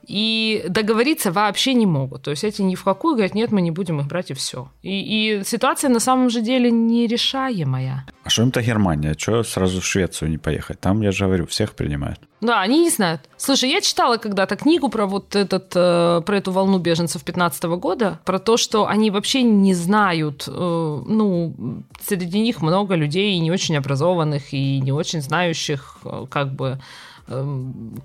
[0.08, 2.24] и договориться вообще не могут.
[2.24, 4.72] То есть эти ни в какую говорят, нет, мы не будем их брать и все.
[4.82, 8.06] И, и ситуация на самом же деле нерешаемая.
[8.24, 9.16] А что им-то Германия?
[9.18, 10.80] Что сразу в Швецию не поехать?
[10.80, 12.22] Там, я же говорю, всех принимают.
[12.40, 13.22] Да, они не знают.
[13.36, 18.20] Слушай, я читала когда-то книгу про вот этот, э, про эту волну беженцев 15 года,
[18.24, 23.76] про то, что они вообще не знают, э, ну, среди них много людей не очень
[23.76, 26.80] образованных и не очень знающих, э, как бы,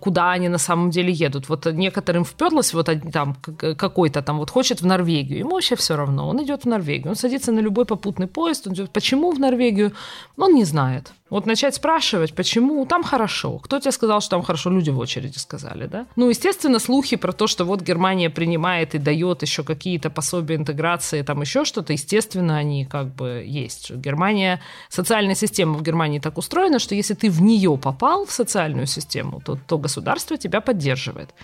[0.00, 1.48] куда они на самом деле едут.
[1.48, 6.28] Вот некоторым вперлось, вот там какой-то там вот хочет в Норвегию, ему вообще все равно,
[6.28, 9.92] он идет в Норвегию, он садится на любой попутный поезд, он идет, почему в Норвегию,
[10.36, 11.12] он не знает.
[11.30, 13.58] Вот начать спрашивать, почему там хорошо.
[13.58, 14.68] Кто тебе сказал, что там хорошо?
[14.68, 16.06] Люди в очереди сказали, да?
[16.14, 21.22] Ну, естественно, слухи про то, что вот Германия принимает и дает еще какие-то пособия интеграции,
[21.22, 23.90] там еще что-то, естественно, они как бы есть.
[23.92, 28.86] Германия, социальная система в Германии так устроена, что если ты в нее попал, в социальную
[28.86, 29.11] систему,
[29.44, 31.34] то, то государство тебя поддерживает.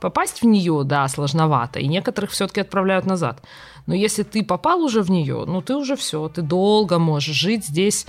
[0.00, 3.42] Попасть в нее, да, сложновато, и некоторых все-таки отправляют назад.
[3.86, 7.64] Но если ты попал уже в нее, ну ты уже все, ты долго можешь жить
[7.66, 8.06] здесь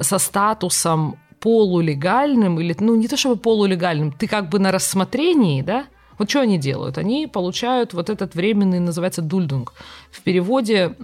[0.00, 5.84] со статусом полулегальным, или, ну, не то чтобы полулегальным, ты как бы на рассмотрении, да,
[6.18, 6.96] вот что они делают?
[6.96, 9.72] Они получают вот этот временный, называется дульдунг.
[10.10, 10.94] В переводе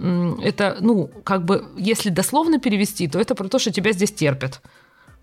[0.41, 4.61] это, ну, как бы, если дословно перевести, то это про то, что тебя здесь терпят.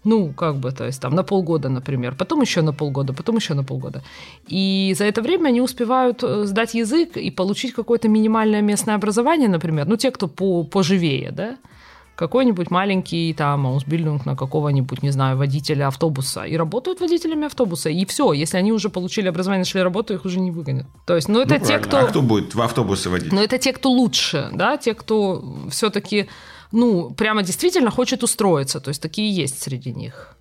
[0.08, 3.54] Ну, как бы, то есть там на полгода, например, потом еще на полгода, потом еще
[3.54, 4.02] на полгода.
[4.46, 9.50] И за это время они успевают э, сдать язык и получить какое-то минимальное местное образование,
[9.50, 11.56] например, ну, те, кто по поживее, да,
[12.16, 18.06] какой-нибудь маленький там аусбильдинг на какого-нибудь, не знаю, водителя автобуса и работают водителями автобуса, и
[18.06, 18.32] все.
[18.32, 20.86] Если они уже получили образование, нашли работу, их уже не выгонят.
[21.04, 21.98] То есть, ну, это ну, те, кто...
[21.98, 23.32] А кто будет в автобусы водить?
[23.32, 26.28] Ну, это те, кто лучше, да, те, кто все-таки,
[26.72, 28.80] ну, прямо действительно хочет устроиться.
[28.80, 30.38] То есть, такие есть среди них.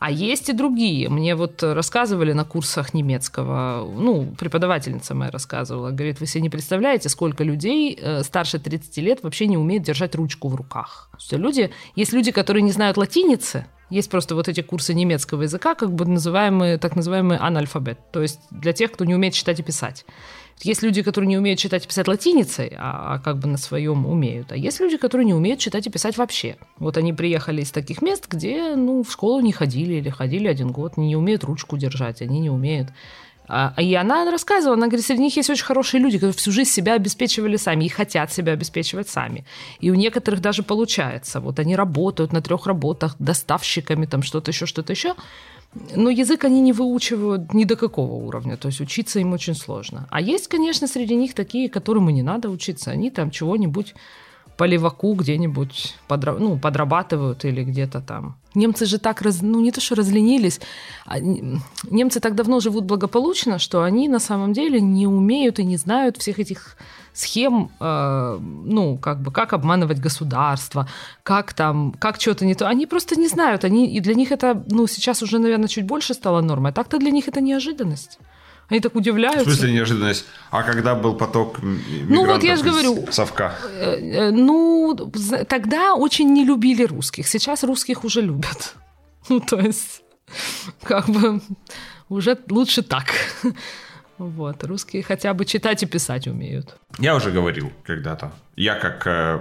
[0.00, 1.08] А есть и другие.
[1.08, 7.08] Мне вот рассказывали на курсах немецкого, ну, преподавательница моя рассказывала, говорит, вы себе не представляете,
[7.08, 11.10] сколько людей э, старше 30 лет вообще не умеют держать ручку в руках.
[11.18, 15.74] Что люди, есть люди, которые не знают латиницы, есть просто вот эти курсы немецкого языка,
[15.74, 19.64] как бы называемые, так называемый анальфабет, то есть для тех, кто не умеет читать и
[19.64, 20.04] писать.
[20.62, 24.06] Есть люди, которые не умеют читать и писать латиницей, а, а как бы на своем
[24.06, 24.52] умеют.
[24.52, 26.56] А есть люди, которые не умеют читать и писать вообще.
[26.78, 30.72] Вот они приехали из таких мест, где ну, в школу не ходили или ходили один
[30.72, 32.88] год, не умеют ручку держать, они не умеют
[33.48, 36.70] а, и она рассказывала, она говорит, среди них есть очень хорошие люди, которые всю жизнь
[36.70, 39.46] себя обеспечивали сами и хотят себя обеспечивать сами.
[39.80, 41.40] И у некоторых даже получается.
[41.40, 45.14] Вот они работают на трех работах доставщиками, там что-то еще, что-то еще.
[45.94, 50.06] Но язык они не выучивают ни до какого уровня, то есть учиться им очень сложно.
[50.10, 53.94] А есть, конечно, среди них такие, которым и не надо учиться, они там чего-нибудь
[54.58, 56.32] по леваку где-нибудь подра...
[56.32, 58.36] ну, подрабатывают или где-то там.
[58.54, 59.40] Немцы же так, раз...
[59.40, 60.60] ну не то что разленились,
[61.06, 61.20] а...
[61.20, 66.16] немцы так давно живут благополучно, что они на самом деле не умеют и не знают
[66.16, 66.76] всех этих
[67.18, 70.88] схем, э, ну, как бы, как обманывать государство,
[71.22, 72.68] как там, как что-то не то.
[72.68, 76.14] Они просто не знают, они, и для них это, ну, сейчас уже, наверное, чуть больше
[76.14, 78.18] стало нормой, а так-то для них это неожиданность.
[78.70, 79.44] Они так удивляются.
[79.44, 80.26] В смысле неожиданность?
[80.50, 83.54] А когда был поток мигрантов ну, вот я же говорю, совка?
[83.64, 84.94] Э, э, ну,
[85.48, 87.26] тогда очень не любили русских.
[87.26, 88.74] Сейчас русских уже любят.
[89.30, 90.02] Ну, то есть,
[90.82, 91.42] как бы,
[92.08, 93.04] уже лучше так.
[94.18, 96.76] Вот, русские хотя бы читать и писать умеют.
[96.98, 98.32] Я уже говорил когда-то.
[98.56, 99.40] Я как э,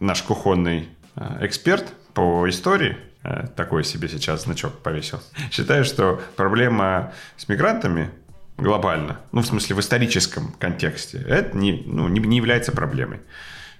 [0.00, 5.20] наш кухонный э, эксперт по истории, э, такой себе сейчас значок повесил,
[5.52, 8.10] считаю, что проблема с мигрантами
[8.58, 13.20] глобально, ну, в смысле, в историческом контексте, это не, ну, не, не является проблемой.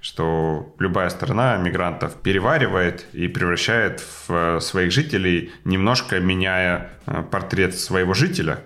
[0.00, 7.76] Что любая страна мигрантов переваривает и превращает в э, своих жителей, немножко меняя э, портрет
[7.76, 8.60] своего жителя,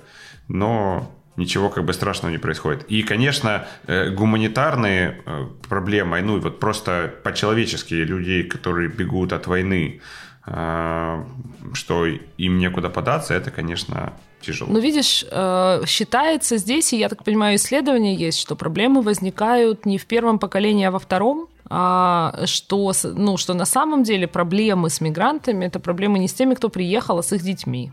[0.49, 2.85] но ничего как бы страшного не происходит.
[2.89, 5.23] И, конечно, э, гуманитарные
[5.69, 10.01] проблемы, ну, вот просто по-человечески людей, которые бегут от войны,
[10.45, 12.07] что
[12.39, 14.73] им некуда податься, это, конечно, тяжело.
[14.73, 19.99] Ну, видишь, э, считается здесь, и я так понимаю, исследования есть, что проблемы возникают не
[19.99, 25.01] в первом поколении, а во втором, а что, ну, что на самом деле проблемы с
[25.01, 27.93] мигрантами– это проблемы не с теми, кто приехал, а с их детьми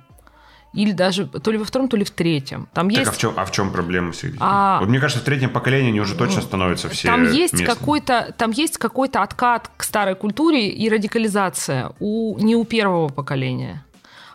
[0.73, 2.67] или даже то ли во втором, то ли в третьем.
[2.73, 3.09] Там так есть...
[3.09, 4.79] а, в чем, а в чем проблема с а...
[4.79, 8.51] Вот мне кажется, в третьем поколении они уже точно становятся все там есть какой-то Там
[8.51, 13.83] есть какой-то откат к старой культуре и радикализация у, не у первого поколения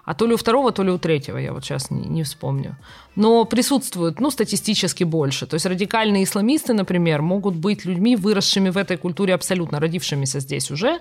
[0.05, 2.77] а то ли у второго, то ли у третьего, я вот сейчас не, не вспомню.
[3.15, 5.47] Но присутствуют, ну, статистически больше.
[5.47, 10.71] То есть радикальные исламисты, например, могут быть людьми, выросшими в этой культуре абсолютно, родившимися здесь
[10.71, 10.99] уже,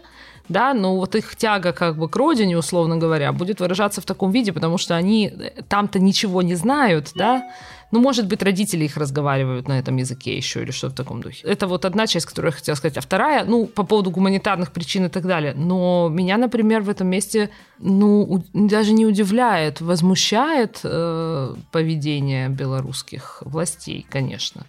[0.52, 4.32] да, но вот их тяга как бы к родине, условно говоря, будет выражаться в таком
[4.32, 5.34] виде, потому что они
[5.68, 7.44] там-то ничего не знают, да,
[7.92, 11.46] ну, может быть, родители их разговаривают на этом языке еще или что-то в таком духе.
[11.46, 12.98] Это вот одна часть, которую я хотела сказать.
[12.98, 15.54] А вторая, ну, по поводу гуманитарных причин и так далее.
[15.56, 24.06] Но меня, например, в этом месте, ну, даже не удивляет, возмущает э, поведение белорусских властей,
[24.10, 24.66] конечно.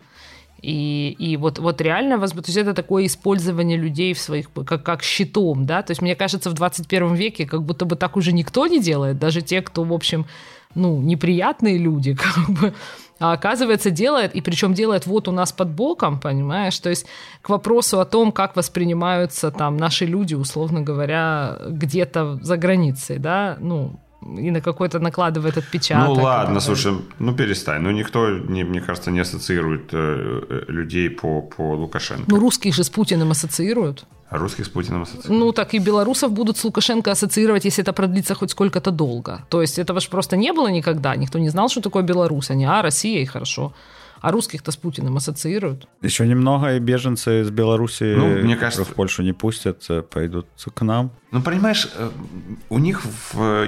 [0.63, 5.03] И, и вот, вот реально, то есть это такое использование людей в своих, как, как
[5.03, 8.69] щитом, да, то есть мне кажется, в 21 веке как будто бы так уже никто
[8.69, 10.25] не делает, даже те, кто, в общем,
[10.77, 12.75] ну, неприятные люди, как бы,
[13.19, 17.07] а оказывается делает, и причем делает вот у нас под боком, понимаешь, то есть
[17.41, 23.57] к вопросу о том, как воспринимаются там наши люди, условно говоря, где-то за границей, да,
[23.59, 23.99] ну,
[24.39, 26.17] и на какой-то накладывает отпечаток.
[26.17, 27.83] Ну ладно, слушай, ну перестань.
[27.83, 32.25] Ну никто, не, мне кажется, не ассоциирует э, э людей по, по Лукашенко.
[32.27, 34.07] Ну русских же с Путиным ассоциируют.
[34.29, 35.41] А русских с Путиным ассоциируют.
[35.41, 39.45] Ну так и белорусов будут с Лукашенко ассоциировать, если это продлится хоть сколько-то долго.
[39.49, 41.17] То есть этого же просто не было никогда.
[41.17, 42.51] Никто не знал, что такое Беларусь.
[42.51, 43.73] Они, а, Россия, и хорошо.
[44.23, 45.89] А русских-то с Путиным ассоциируют.
[46.01, 50.47] Еще немного, и беженцы из Беларуси, ну, мне кажется, в Польшу не пустят, э, пойдут
[50.73, 51.11] к нам.
[51.33, 52.11] Ну, понимаешь, э,
[52.69, 53.03] у них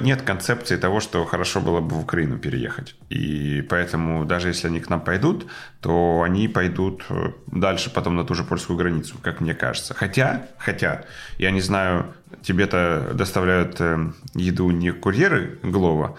[0.01, 2.95] нет концепции того, что хорошо было бы в Украину переехать.
[3.09, 5.47] И поэтому даже если они к нам пойдут,
[5.81, 9.93] то они пойдут э, дальше потом на ту же польскую границу, как мне кажется.
[9.93, 11.05] Хотя, хотя,
[11.37, 13.81] я не знаю, тебе-то доставляют
[14.35, 16.17] еду не курьеры Глова,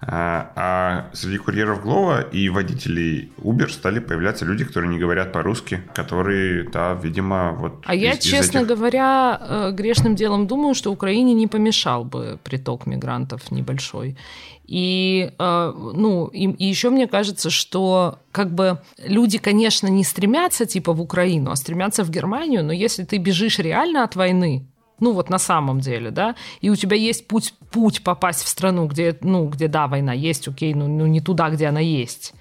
[0.00, 5.82] а, а среди курьеров Глова и водителей Uber стали появляться люди, которые не говорят по-русски,
[5.94, 7.82] которые, да, видимо, вот...
[7.86, 8.68] А из, я, честно этих...
[8.68, 14.16] говоря, э, грешным делом думаю, что Украине не помешал бы приток мигрантов небольшой.
[14.66, 20.66] И, э, ну, и, и еще мне кажется, что как бы люди, конечно, не стремятся
[20.66, 24.66] типа в Украину, а стремятся в Германию, но если ты бежишь реально от войны,
[25.00, 28.86] ну вот на самом деле, да, и у тебя есть путь, путь попасть в страну,
[28.86, 32.34] где, ну, где, да, война есть, окей, ну, ну не туда, где она есть,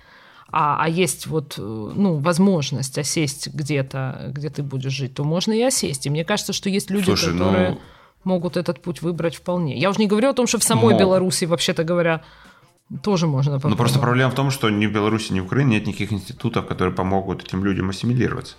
[0.51, 5.61] а, а есть вот, ну, возможность осесть где-то, где ты будешь жить, то можно и
[5.61, 6.05] осесть.
[6.05, 7.79] И мне кажется, что есть люди, Слушай, которые ну...
[8.23, 9.77] могут этот путь выбрать вполне.
[9.77, 10.99] Я уже не говорю о том, что в самой Мог.
[10.99, 12.23] Беларуси, вообще-то говоря,
[13.03, 13.77] тоже можно попробовать.
[13.77, 16.67] Но просто проблема в том, что ни в Беларуси, ни в Украине нет никаких институтов,
[16.67, 18.55] которые помогут этим людям ассимилироваться.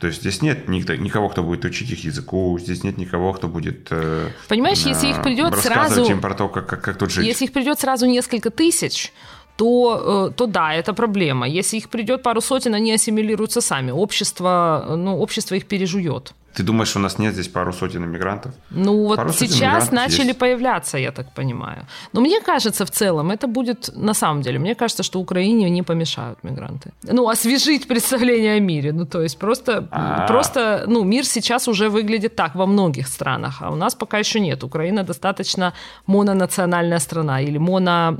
[0.00, 3.88] То есть здесь нет никого, кто будет учить их языку, здесь нет никого, кто будет
[3.90, 6.04] э, Понимаешь, если их придет сразу...
[6.04, 7.26] им про то, как, как, как тут жить.
[7.26, 9.12] Если их придет сразу несколько тысяч,
[9.56, 11.48] то, э, то да, это проблема.
[11.48, 13.92] Если их придет пару сотен, они ассимилируются сами.
[13.92, 16.34] Общество, ну, общество их пережует.
[16.54, 18.52] Ты думаешь, у нас нет здесь пару сотен иммигрантов?
[18.70, 20.38] Ну вот пару сейчас начали есть.
[20.38, 21.86] появляться, я так понимаю.
[22.12, 25.82] Но мне кажется, в целом, это будет на самом деле, мне кажется, что Украине не
[25.82, 26.92] помешают мигранты.
[27.02, 28.92] Ну, освежить представление о мире.
[28.92, 30.26] Ну, то есть просто, А-а-а.
[30.28, 34.40] просто, ну, мир сейчас уже выглядит так во многих странах, а у нас пока еще
[34.40, 34.62] нет.
[34.64, 35.72] Украина достаточно
[36.06, 38.10] мононациональная страна или моно,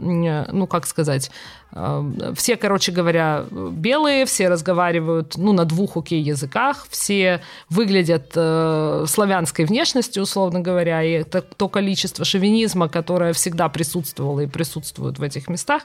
[0.53, 1.31] ну, как сказать,
[2.37, 9.65] все, короче говоря, белые, все разговаривают ну, на двух окей языках, все выглядят э, славянской
[9.65, 15.49] внешностью, условно говоря, и это то количество шовинизма, которое всегда присутствовало и присутствует в этих
[15.49, 15.83] местах,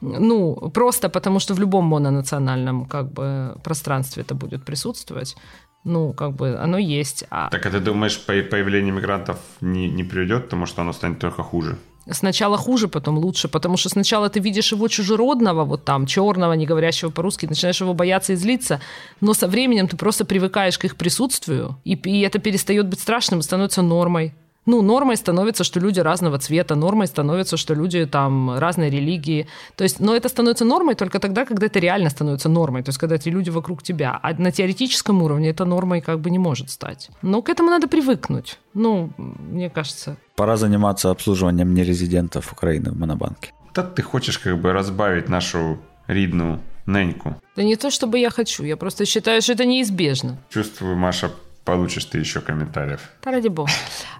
[0.00, 5.36] ну, просто потому что в любом мононациональном как бы, пространстве это будет присутствовать,
[5.84, 7.24] ну, как бы оно есть.
[7.30, 7.48] А...
[7.48, 11.44] Так а ты думаешь, появление мигрантов не, не приведет к тому, что оно станет только
[11.44, 11.78] хуже?
[12.10, 16.66] Сначала хуже, потом лучше, потому что сначала ты видишь его чужеродного, вот там, черного, не
[16.66, 18.80] говорящего по-русски, начинаешь его бояться и злиться,
[19.20, 23.42] но со временем ты просто привыкаешь к их присутствию, и, и это перестает быть страшным,
[23.42, 24.34] становится нормой
[24.68, 29.46] ну, нормой становится, что люди разного цвета, нормой становится, что люди там разной религии.
[29.76, 32.98] То есть, но это становится нормой только тогда, когда это реально становится нормой, то есть
[32.98, 34.20] когда эти люди вокруг тебя.
[34.22, 37.08] А на теоретическом уровне это нормой как бы не может стать.
[37.22, 38.58] Но к этому надо привыкнуть.
[38.74, 40.18] Ну, мне кажется.
[40.38, 43.50] Пора заниматься обслуживанием нерезидентов Украины в Монобанке.
[43.74, 47.34] Да ты хочешь как бы разбавить нашу ридную неньку.
[47.56, 50.36] Да не то, чтобы я хочу, я просто считаю, что это неизбежно.
[50.48, 51.32] Чувствую, Маша,
[51.64, 53.00] получишь ты еще комментариев.
[53.24, 53.72] Да ради бога.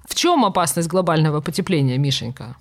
[0.09, 2.57] В чем опасность глобального потепления, Мишенька?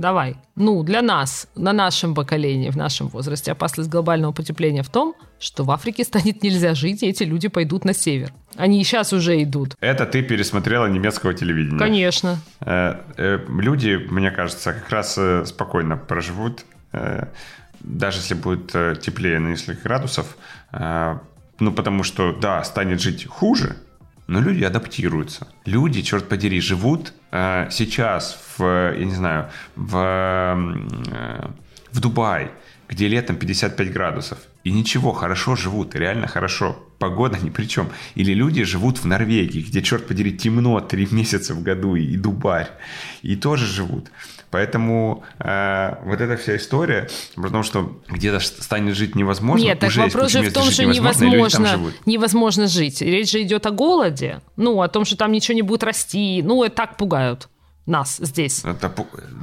[0.00, 0.36] Давай.
[0.56, 5.62] Ну, для нас, на нашем поколении, в нашем возрасте, опасность глобального потепления в том, что
[5.62, 8.32] в Африке станет нельзя жить, и эти люди пойдут на север.
[8.56, 9.76] Они и сейчас уже идут.
[9.80, 11.78] Это ты пересмотрела немецкого телевидения.
[11.78, 12.38] Конечно.
[12.60, 16.64] Э, э, люди, мне кажется, как раз э, спокойно проживут,
[17.80, 20.36] даже если будет теплее на несколько градусов.
[20.72, 23.76] Ну, потому что, да, станет жить хуже,
[24.30, 25.48] но люди адаптируются.
[25.66, 28.62] Люди, черт подери, живут э, сейчас в,
[28.96, 31.48] я не знаю, в, э,
[31.90, 32.52] в Дубае,
[32.88, 34.38] где летом 55 градусов.
[34.62, 36.76] И ничего, хорошо живут, реально хорошо.
[37.00, 37.88] Погода ни при чем.
[38.14, 42.16] Или люди живут в Норвегии, где, черт подери, темно три месяца в году, и, и
[42.16, 42.70] дубарь.
[43.22, 44.12] И тоже живут.
[44.50, 49.64] Поэтому э, вот эта вся история, потому что где-то станет жить невозможно.
[49.64, 53.00] Нет, так вопрос же в том, что невозможно, невозможно жить.
[53.00, 56.42] Речь же идет о голоде, ну, о том, что там ничего не будет расти.
[56.44, 57.48] Ну, это так пугают
[57.86, 58.64] нас здесь.
[58.64, 58.92] Это,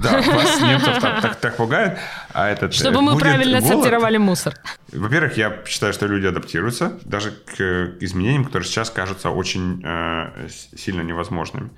[0.01, 1.99] да, вас немцев так, так, так пугает,
[2.33, 3.75] а этот э, Чтобы мы правильно голод.
[3.75, 4.55] сортировали мусор.
[4.91, 11.01] Во-первых, я считаю, что люди адаптируются даже к изменениям, которые сейчас кажутся очень э, сильно
[11.01, 11.69] невозможными.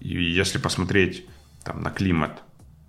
[0.00, 1.26] И если посмотреть
[1.64, 2.42] там, на климат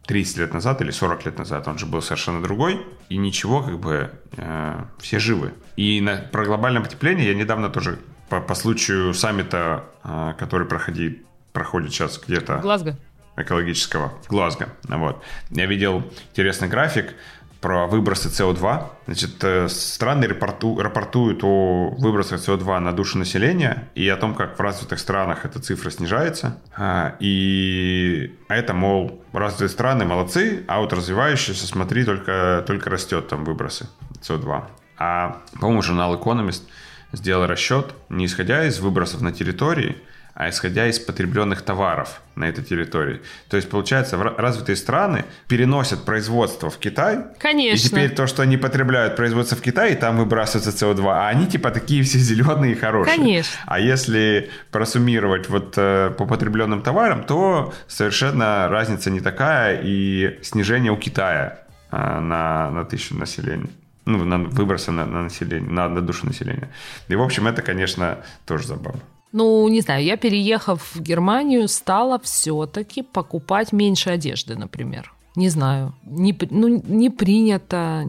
[0.10, 3.78] 30 лет назад или 40 лет назад, он же был совершенно другой, и ничего, как
[3.80, 5.54] бы, э, все живы.
[5.76, 11.20] И на, про глобальное потепление я недавно тоже по, по случаю саммита, э, который проходит,
[11.54, 12.58] проходит сейчас где-то...
[12.58, 12.98] Глазго.
[13.38, 14.70] Экологического, в Глазго.
[14.86, 15.24] Вот.
[15.52, 17.14] Я видел интересный график,
[17.62, 18.84] про выбросы СО2.
[19.06, 24.58] Значит, э, страны рапорту, рапортуют о выбросах СО2 на душу населения и о том, как
[24.58, 26.62] в развитых странах эта цифра снижается.
[26.76, 33.44] А, и это, мол, развитые страны молодцы, а вот развивающиеся, смотри, только, только растет там
[33.44, 33.90] выбросы
[34.22, 34.64] СО2.
[34.98, 36.64] А, по-моему, журнал Economist
[37.12, 39.98] сделал расчет, не исходя из выбросов на территории,
[40.34, 43.22] а исходя из потребленных товаров на этой территории.
[43.50, 47.20] То есть, получается, развитые страны переносят производство в Китай.
[47.40, 47.88] Конечно.
[47.88, 51.72] И теперь то, что они потребляют производство в Китае, там выбрасывается СО2, а они типа
[51.72, 53.18] такие все зеленые и хорошие.
[53.18, 53.60] Конечно.
[53.66, 60.92] А если просуммировать вот э, по потребленным товарам, то совершенно разница не такая и снижение
[60.92, 61.60] у Китая
[61.92, 63.70] э, на, на тысячу населения
[64.06, 66.70] ну, на выбросы на, на население, на, на душу населения.
[67.10, 69.02] И, в общем, это, конечно, тоже забавно.
[69.32, 75.14] Ну, не знаю, я, переехав в Германию, стала все-таки покупать меньше одежды, например.
[75.40, 78.06] Не знаю, не, ну, не принято.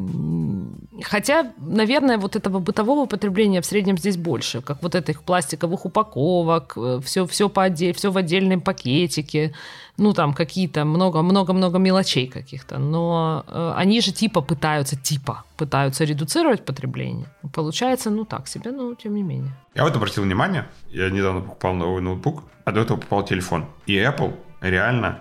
[1.05, 6.77] Хотя, наверное, вот этого бытового потребления в среднем здесь больше, как вот этих пластиковых упаковок,
[7.05, 9.53] все, все, по отдель, все в отдельном пакетике,
[9.97, 12.79] ну, там какие-то много-много-много мелочей каких-то.
[12.79, 17.27] Но э, они же типа пытаются, типа пытаются редуцировать потребление.
[17.53, 19.53] Получается, ну, так себе, но тем не менее.
[19.77, 23.67] Я вот обратил внимание, я недавно покупал новый ноутбук, а до этого покупал телефон.
[23.87, 25.21] И Apple реально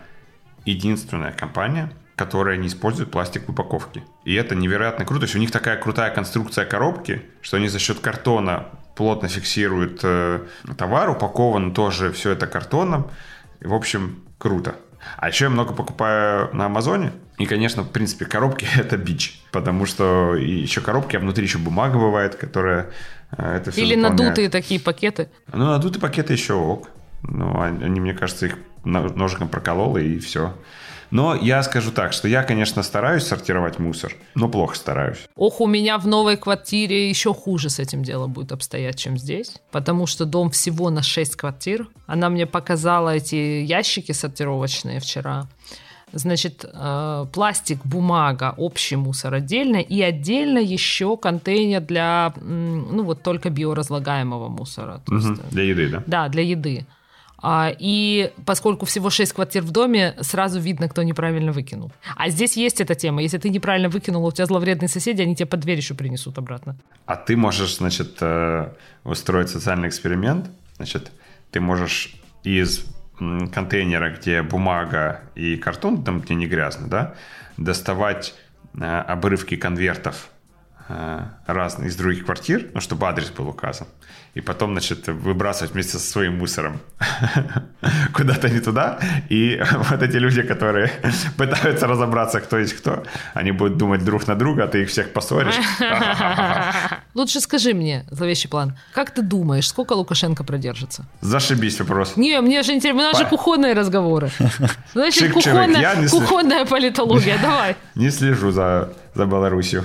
[0.70, 4.04] единственная компания, которая не использует пластик в упаковке.
[4.26, 5.22] И это невероятно круто.
[5.22, 10.02] То есть у них такая крутая конструкция коробки, что они за счет картона плотно фиксируют
[10.04, 10.42] э,
[10.78, 13.10] товар, упакован тоже все это картоном.
[13.62, 14.76] И, в общем, круто.
[15.18, 17.14] А еще я много покупаю на Амазоне.
[17.38, 19.42] И, конечно, в принципе, коробки— это бич.
[19.52, 22.90] Потому что еще коробки, а внутри еще бумага бывает, которая
[23.38, 24.20] э, это все Или заполняет.
[24.20, 25.30] надутые такие пакеты.
[25.54, 26.90] Ну, надутые пакеты еще ок.
[27.24, 30.54] Ну, они, мне кажется, их ножиком проколол, и все.
[31.12, 35.18] Но я скажу так, что я, конечно, стараюсь сортировать мусор, но плохо стараюсь.
[35.36, 39.56] Ох, у меня в новой квартире еще хуже с этим делом будет обстоять, чем здесь.
[39.72, 41.88] Потому что дом всего на 6 квартир.
[42.06, 45.48] Она мне показала эти ящики сортировочные вчера.
[46.12, 53.52] Значит, э, пластик, бумага, общий мусор отдельно и отдельно еще контейнер для, ну вот только
[53.52, 55.02] биоразлагаемого мусора.
[55.08, 56.04] Угу, есть, для еды, да?
[56.08, 56.88] Да, для еды.
[57.42, 61.92] А, и поскольку всего 6 квартир в доме, сразу видно, кто неправильно выкинул.
[62.16, 63.22] А здесь есть эта тема.
[63.22, 66.78] Если ты неправильно выкинул, у тебя зловредные соседи, они тебе под дверь еще принесут обратно.
[67.06, 68.72] А ты можешь, значит, э,
[69.04, 70.50] устроить социальный эксперимент.
[70.78, 71.12] Значит,
[71.52, 72.86] ты можешь из
[73.18, 77.16] контейнера, где бумага и картон, там, где не грязно, да,
[77.58, 78.34] доставать
[78.74, 80.30] э, обрывки конвертов
[80.90, 83.88] э, разных из других квартир, ну, чтобы адрес был указан
[84.36, 86.80] и потом, значит, выбрасывать вместе со своим мусором
[88.14, 89.00] куда-то не туда.
[89.30, 89.60] И
[89.90, 90.92] вот эти люди, которые
[91.38, 95.14] пытаются разобраться, кто есть кто, они будут думать друг на друга, а ты их всех
[95.14, 95.56] поссоришь.
[97.16, 101.06] Лучше скажи мне, зловещий план, как ты думаешь, сколько Лукашенко продержится?
[101.22, 102.16] Зашибись вопрос.
[102.16, 104.30] Не, мне же интересно, у нас же кухонные разговоры.
[104.94, 107.76] Значит, кухонная, политология, давай.
[107.96, 109.84] Не слежу за, за Белоруссию.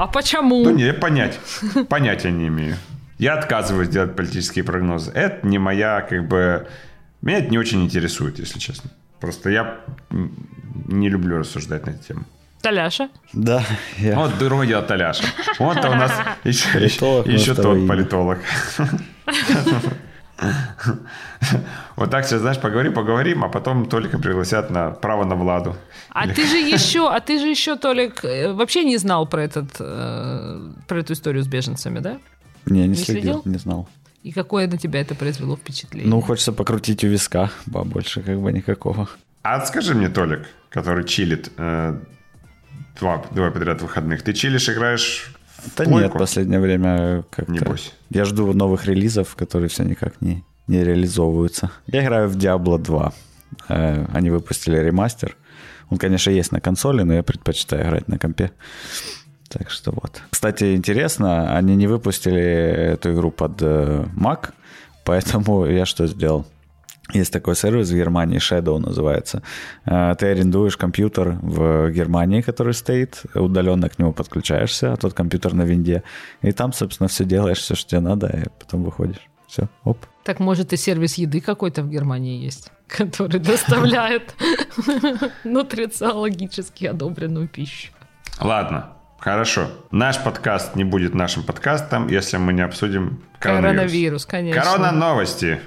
[0.00, 0.64] А почему?
[0.64, 1.38] Ну, не, понять.
[1.90, 2.76] Понятия не имею.
[3.18, 5.10] Я отказываюсь делать политические прогнозы.
[5.10, 6.66] Это не моя, как бы...
[7.20, 8.90] Меня это не очень интересует, если честно.
[9.20, 9.80] Просто я
[10.88, 12.24] не люблю рассуждать на эту тему.
[12.62, 13.10] Таляша?
[13.34, 13.62] Да.
[13.98, 14.16] Я...
[14.16, 15.24] Вот другое дело Таляша.
[15.58, 16.12] Он-то у нас
[16.44, 18.38] еще, политолог, еще тот политолог.
[21.96, 25.76] Вот так сейчас, знаешь, поговорим, поговорим, а потом Толика пригласят на право на Владу.
[26.10, 29.76] А ты же еще, а ты же еще, Толик, э, вообще не знал про этот,
[29.78, 32.18] э, про эту историю с беженцами, да?
[32.66, 33.88] Не, не, не следил, следил, не знал.
[34.22, 36.10] И какое на тебя это произвело впечатление?
[36.10, 39.08] Ну, хочется покрутить у виска, а больше как бы никакого.
[39.42, 41.98] А скажи мне, Толик, который чилит э,
[42.98, 45.32] два, два подряд выходных, ты чилишь, играешь
[45.76, 45.98] Да плойку?
[45.98, 47.52] нет, последнее время как-то...
[47.52, 47.92] Небось.
[48.10, 51.70] Я жду новых релизов, которые все никак не, не реализовываются.
[51.86, 53.12] Я играю в Diablo 2.
[53.68, 55.36] Э, они выпустили ремастер.
[55.90, 58.52] Он, конечно, есть на консоли, но я предпочитаю играть на компе.
[59.48, 60.22] Так что вот.
[60.30, 64.50] Кстати, интересно, они не выпустили эту игру под э, Mac,
[65.04, 66.46] поэтому я что сделал?
[67.12, 69.42] Есть такой сервис в Германии, Shadow называется.
[69.84, 75.54] Э, ты арендуешь компьютер в Германии, который стоит, удаленно к нему подключаешься, а тот компьютер
[75.54, 76.02] на винде.
[76.42, 79.20] И там, собственно, все делаешь, все, что тебе надо, и потом выходишь.
[79.46, 79.98] Все, оп.
[80.22, 84.34] Так может и сервис еды какой-то в Германии есть, который доставляет
[85.44, 87.92] нутрициологически одобренную пищу.
[88.40, 88.90] Ладно,
[89.20, 89.68] Хорошо.
[89.90, 93.76] Наш подкаст не будет нашим подкастом, если мы не обсудим коронавирус.
[93.76, 94.62] Коронавирус, конечно.
[94.62, 95.60] Корона новости.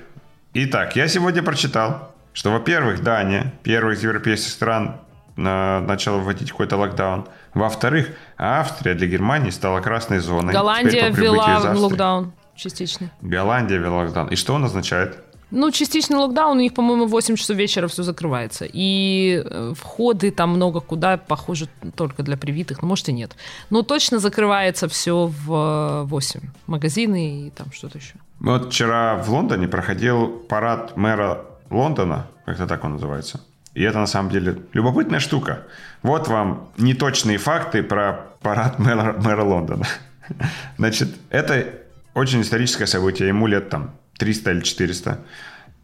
[0.55, 4.97] Итак, я сегодня прочитал, что, во-первых, Дания, первая из европейских стран,
[5.35, 7.27] начала вводить какой-то локдаун.
[7.55, 10.53] Во-вторых, Австрия для Германии стала красной зоной.
[10.53, 13.09] Голландия ввела локдаун частично.
[13.21, 14.27] Голландия ввела локдаун.
[14.27, 15.17] И что он означает?
[15.55, 18.65] Ну, частичный локдаун, у них, по-моему, в 8 часов вечера все закрывается.
[18.73, 23.35] И э, входы там много куда, похоже, только для привитых, ну, может и нет.
[23.69, 26.41] Но точно закрывается все в 8.
[26.65, 28.15] Магазины и там что-то еще.
[28.39, 33.39] Вот вчера в Лондоне проходил парад мэра Лондона, как-то так он называется.
[33.75, 35.67] И это на самом деле любопытная штука.
[36.01, 39.85] Вот вам неточные факты про парад мэра, мэра Лондона.
[40.79, 41.67] Значит, это
[42.15, 45.19] очень историческое событие, ему лет там 300 или 400.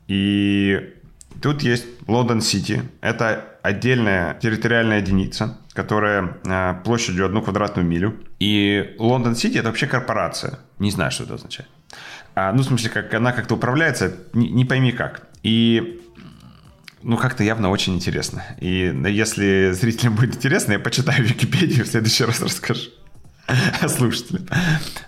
[0.07, 0.93] И
[1.41, 2.83] тут есть Лондон-Сити.
[3.01, 8.15] Это отдельная территориальная единица, которая э, площадью одну квадратную милю.
[8.39, 10.59] И Лондон-Сити это вообще корпорация.
[10.79, 11.69] Не знаю, что это означает.
[12.35, 15.27] А, ну, в смысле, как она как-то управляется, не, не пойми как.
[15.43, 16.01] И
[17.01, 18.43] ну, как-то явно очень интересно.
[18.59, 22.89] И если зрителям будет интересно, я почитаю Википедию, в следующий раз расскажу
[23.87, 24.47] слушателям.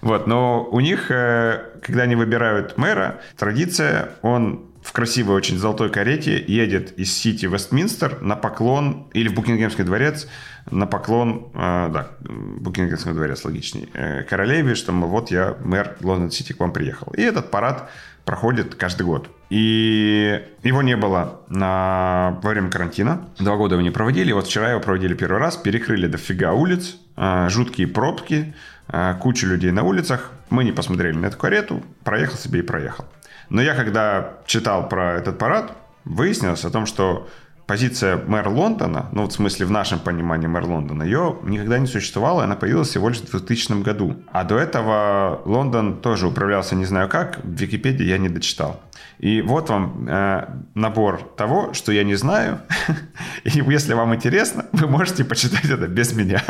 [0.01, 5.91] Вот, но у них, э, когда они выбирают мэра, традиция, он в красивой очень золотой
[5.91, 10.27] карете едет из Сити Вестминстер на поклон, или в Букингемский дворец,
[10.69, 16.53] на поклон, э, да, Букингемский дворец логичней, э, королеве, что, мол, вот я, мэр Лондон-Сити,
[16.53, 17.13] к вам приехал.
[17.15, 17.89] И этот парад
[18.25, 19.29] проходит каждый год.
[19.51, 22.39] И его не было на...
[22.41, 23.27] во время карантина.
[23.37, 24.31] Два года его не проводили.
[24.31, 25.57] Вот вчера его проводили первый раз.
[25.57, 26.95] Перекрыли дофига улиц.
[27.17, 28.55] Э, жуткие пробки.
[28.87, 30.31] Э, куча людей на улицах.
[30.49, 31.83] Мы не посмотрели на эту карету.
[32.05, 33.03] Проехал себе и проехал.
[33.49, 35.73] Но я когда читал про этот парад,
[36.05, 37.27] выяснилось о том, что
[37.71, 42.43] позиция мэр Лондона, ну, в смысле, в нашем понимании мэр Лондона, ее никогда не существовало,
[42.43, 44.21] она появилась всего лишь в 2000 году.
[44.33, 48.81] А до этого Лондон тоже управлялся не знаю как, в Википедии я не дочитал.
[49.19, 52.59] И вот вам э, набор того, что я не знаю.
[53.45, 56.43] И если вам интересно, вы можете почитать это без меня.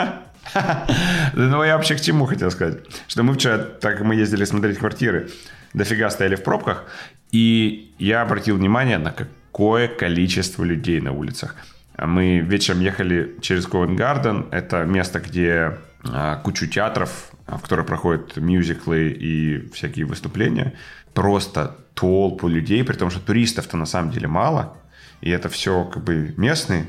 [1.34, 2.80] Ну, я вообще к чему хотел сказать?
[3.08, 5.30] Что мы вчера, так как мы ездили смотреть квартиры,
[5.76, 6.86] дофига стояли в пробках,
[7.32, 9.12] и я обратил внимание на
[9.52, 11.56] какое количество людей на улицах.
[11.98, 14.48] Мы вечером ехали через Ковенгарден.
[14.52, 20.74] Это место, где а, кучу театров, в которых проходят мюзиклы и всякие выступления.
[21.14, 24.78] Просто толпу людей, при том, что туристов-то на самом деле мало.
[25.20, 26.88] И это все как бы местные.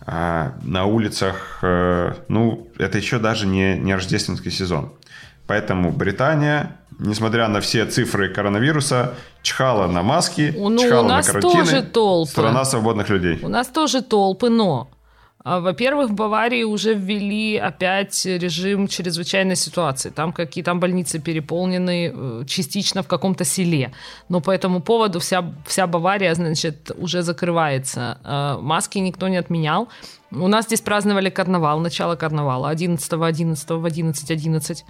[0.00, 4.94] А на улицах, э, ну, это еще даже не, не рождественский сезон.
[5.46, 11.32] Поэтому Британия, несмотря на все цифры коронавируса, чхала на маски, ну, чхала у нас на
[11.32, 11.64] карантины.
[11.64, 12.30] Тоже толпы.
[12.30, 13.38] Страна свободных людей.
[13.42, 14.88] У нас тоже толпы, но
[15.44, 20.10] а, во-первых, в Баварии уже ввели опять режим чрезвычайной ситуации.
[20.10, 23.92] Там какие там больницы переполнены э, частично в каком-то селе.
[24.28, 28.18] Но по этому поводу вся, вся Бавария, значит, уже закрывается.
[28.24, 29.88] А, маски никто не отменял.
[30.30, 34.84] У нас здесь праздновали карнавал, начало карнавала 11 11 в 11 11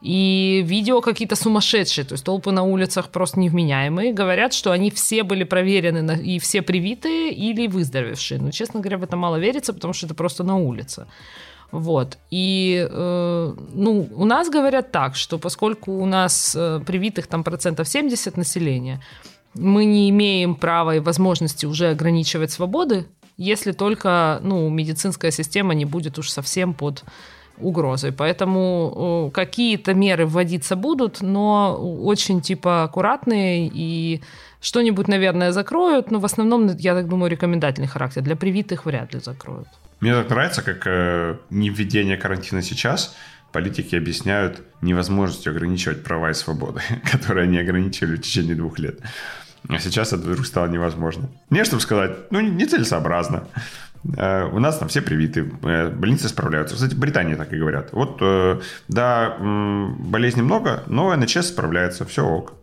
[0.00, 4.12] и видео какие-то сумасшедшие, то есть толпы на улицах просто невменяемые.
[4.12, 8.40] Говорят, что они все были проверены и все привитые или выздоровевшие.
[8.40, 11.06] Но, честно говоря, в это мало верится, потому что это просто на улице.
[11.72, 12.16] Вот.
[12.30, 17.88] И, э, ну, у нас говорят так, что поскольку у нас э, привитых там процентов
[17.88, 19.02] 70 населения,
[19.54, 25.84] мы не имеем права и возможности уже ограничивать свободы, если только, ну, медицинская система не
[25.84, 27.04] будет уж совсем под
[27.60, 28.12] угрозой.
[28.12, 34.22] Поэтому какие-то меры вводиться будут, но очень типа аккуратные и
[34.60, 38.22] что-нибудь, наверное, закроют, но в основном, я так думаю, рекомендательный характер.
[38.22, 39.68] Для привитых вряд ли закроют.
[40.00, 43.16] Мне так нравится, как э, не введение карантина сейчас
[43.52, 46.80] политики объясняют невозможностью ограничивать права и свободы,
[47.10, 49.00] которые они ограничивали в течение двух лет.
[49.68, 51.28] А сейчас это вдруг стало невозможно.
[51.50, 53.48] Не, чтобы сказать, ну, нецелесообразно.
[53.54, 53.60] Э,
[54.04, 56.74] у нас там все привиты, э, больницы справляются.
[56.74, 57.92] Кстати, в Британии так и говорят.
[57.92, 62.54] Вот, э, да, болезней много, но НХС справляется, все ок.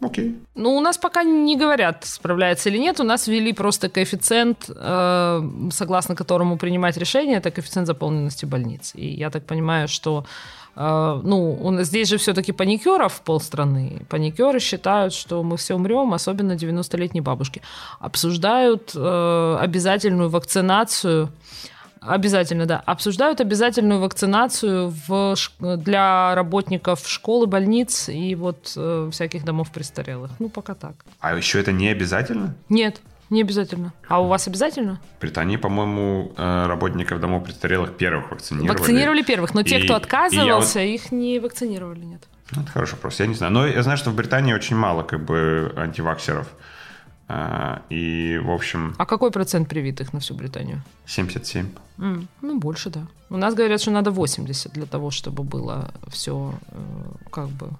[0.00, 0.36] Окей.
[0.54, 3.00] Ну, у нас пока не говорят, справляется или нет.
[3.00, 4.70] У нас ввели просто коэффициент,
[5.72, 8.92] согласно которому принимать решение, это коэффициент заполненности больниц.
[8.94, 10.26] И я так понимаю, что
[10.76, 14.02] ну, у нас здесь же все-таки паникеров полстраны.
[14.10, 17.62] Паникеры считают, что мы все умрем, особенно 90-летние бабушки.
[17.98, 21.30] Обсуждают э, обязательную вакцинацию.
[22.00, 22.82] Обязательно, да.
[22.84, 30.30] Обсуждают обязательную вакцинацию в, для работников школы, больниц и вот э, всяких домов престарелых.
[30.38, 30.94] Ну, пока так.
[31.20, 32.54] А еще это не обязательно?
[32.68, 33.00] Нет.
[33.30, 33.92] Не обязательно.
[34.08, 35.00] А у вас обязательно?
[35.18, 38.78] В Британии, по-моему, э, работников домов престарелых первых вакцинировали.
[38.78, 40.84] Вакцинировали первых, но те, и, кто отказывался, вот...
[40.84, 42.22] их не вакцинировали, нет.
[42.52, 43.52] Ну, это хороший вопрос, я не знаю.
[43.52, 46.46] Но я знаю, что в Британии очень мало как бы антиваксеров.
[47.28, 48.94] А, и, в общем...
[48.98, 50.82] А какой процент привитых на всю Британию?
[51.06, 51.66] 77.
[51.98, 53.06] Mm, ну, больше, да.
[53.30, 57.70] У нас говорят, что надо 80 для того, чтобы было все э, как бы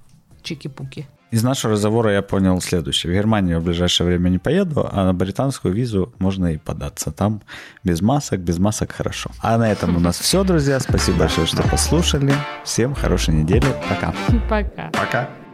[0.43, 1.07] чики-пуки.
[1.31, 3.13] Из нашего разговора я понял следующее.
[3.13, 7.11] В Германию в ближайшее время не поеду, а на британскую визу можно и податься.
[7.11, 7.43] Там
[7.83, 9.31] без масок, без масок хорошо.
[9.43, 10.79] А на этом у нас все, друзья.
[10.79, 12.33] Спасибо большое, что послушали.
[12.65, 13.67] Всем хорошей недели.
[13.89, 14.15] Пока.
[14.49, 14.91] Пока.
[14.93, 15.46] Пока.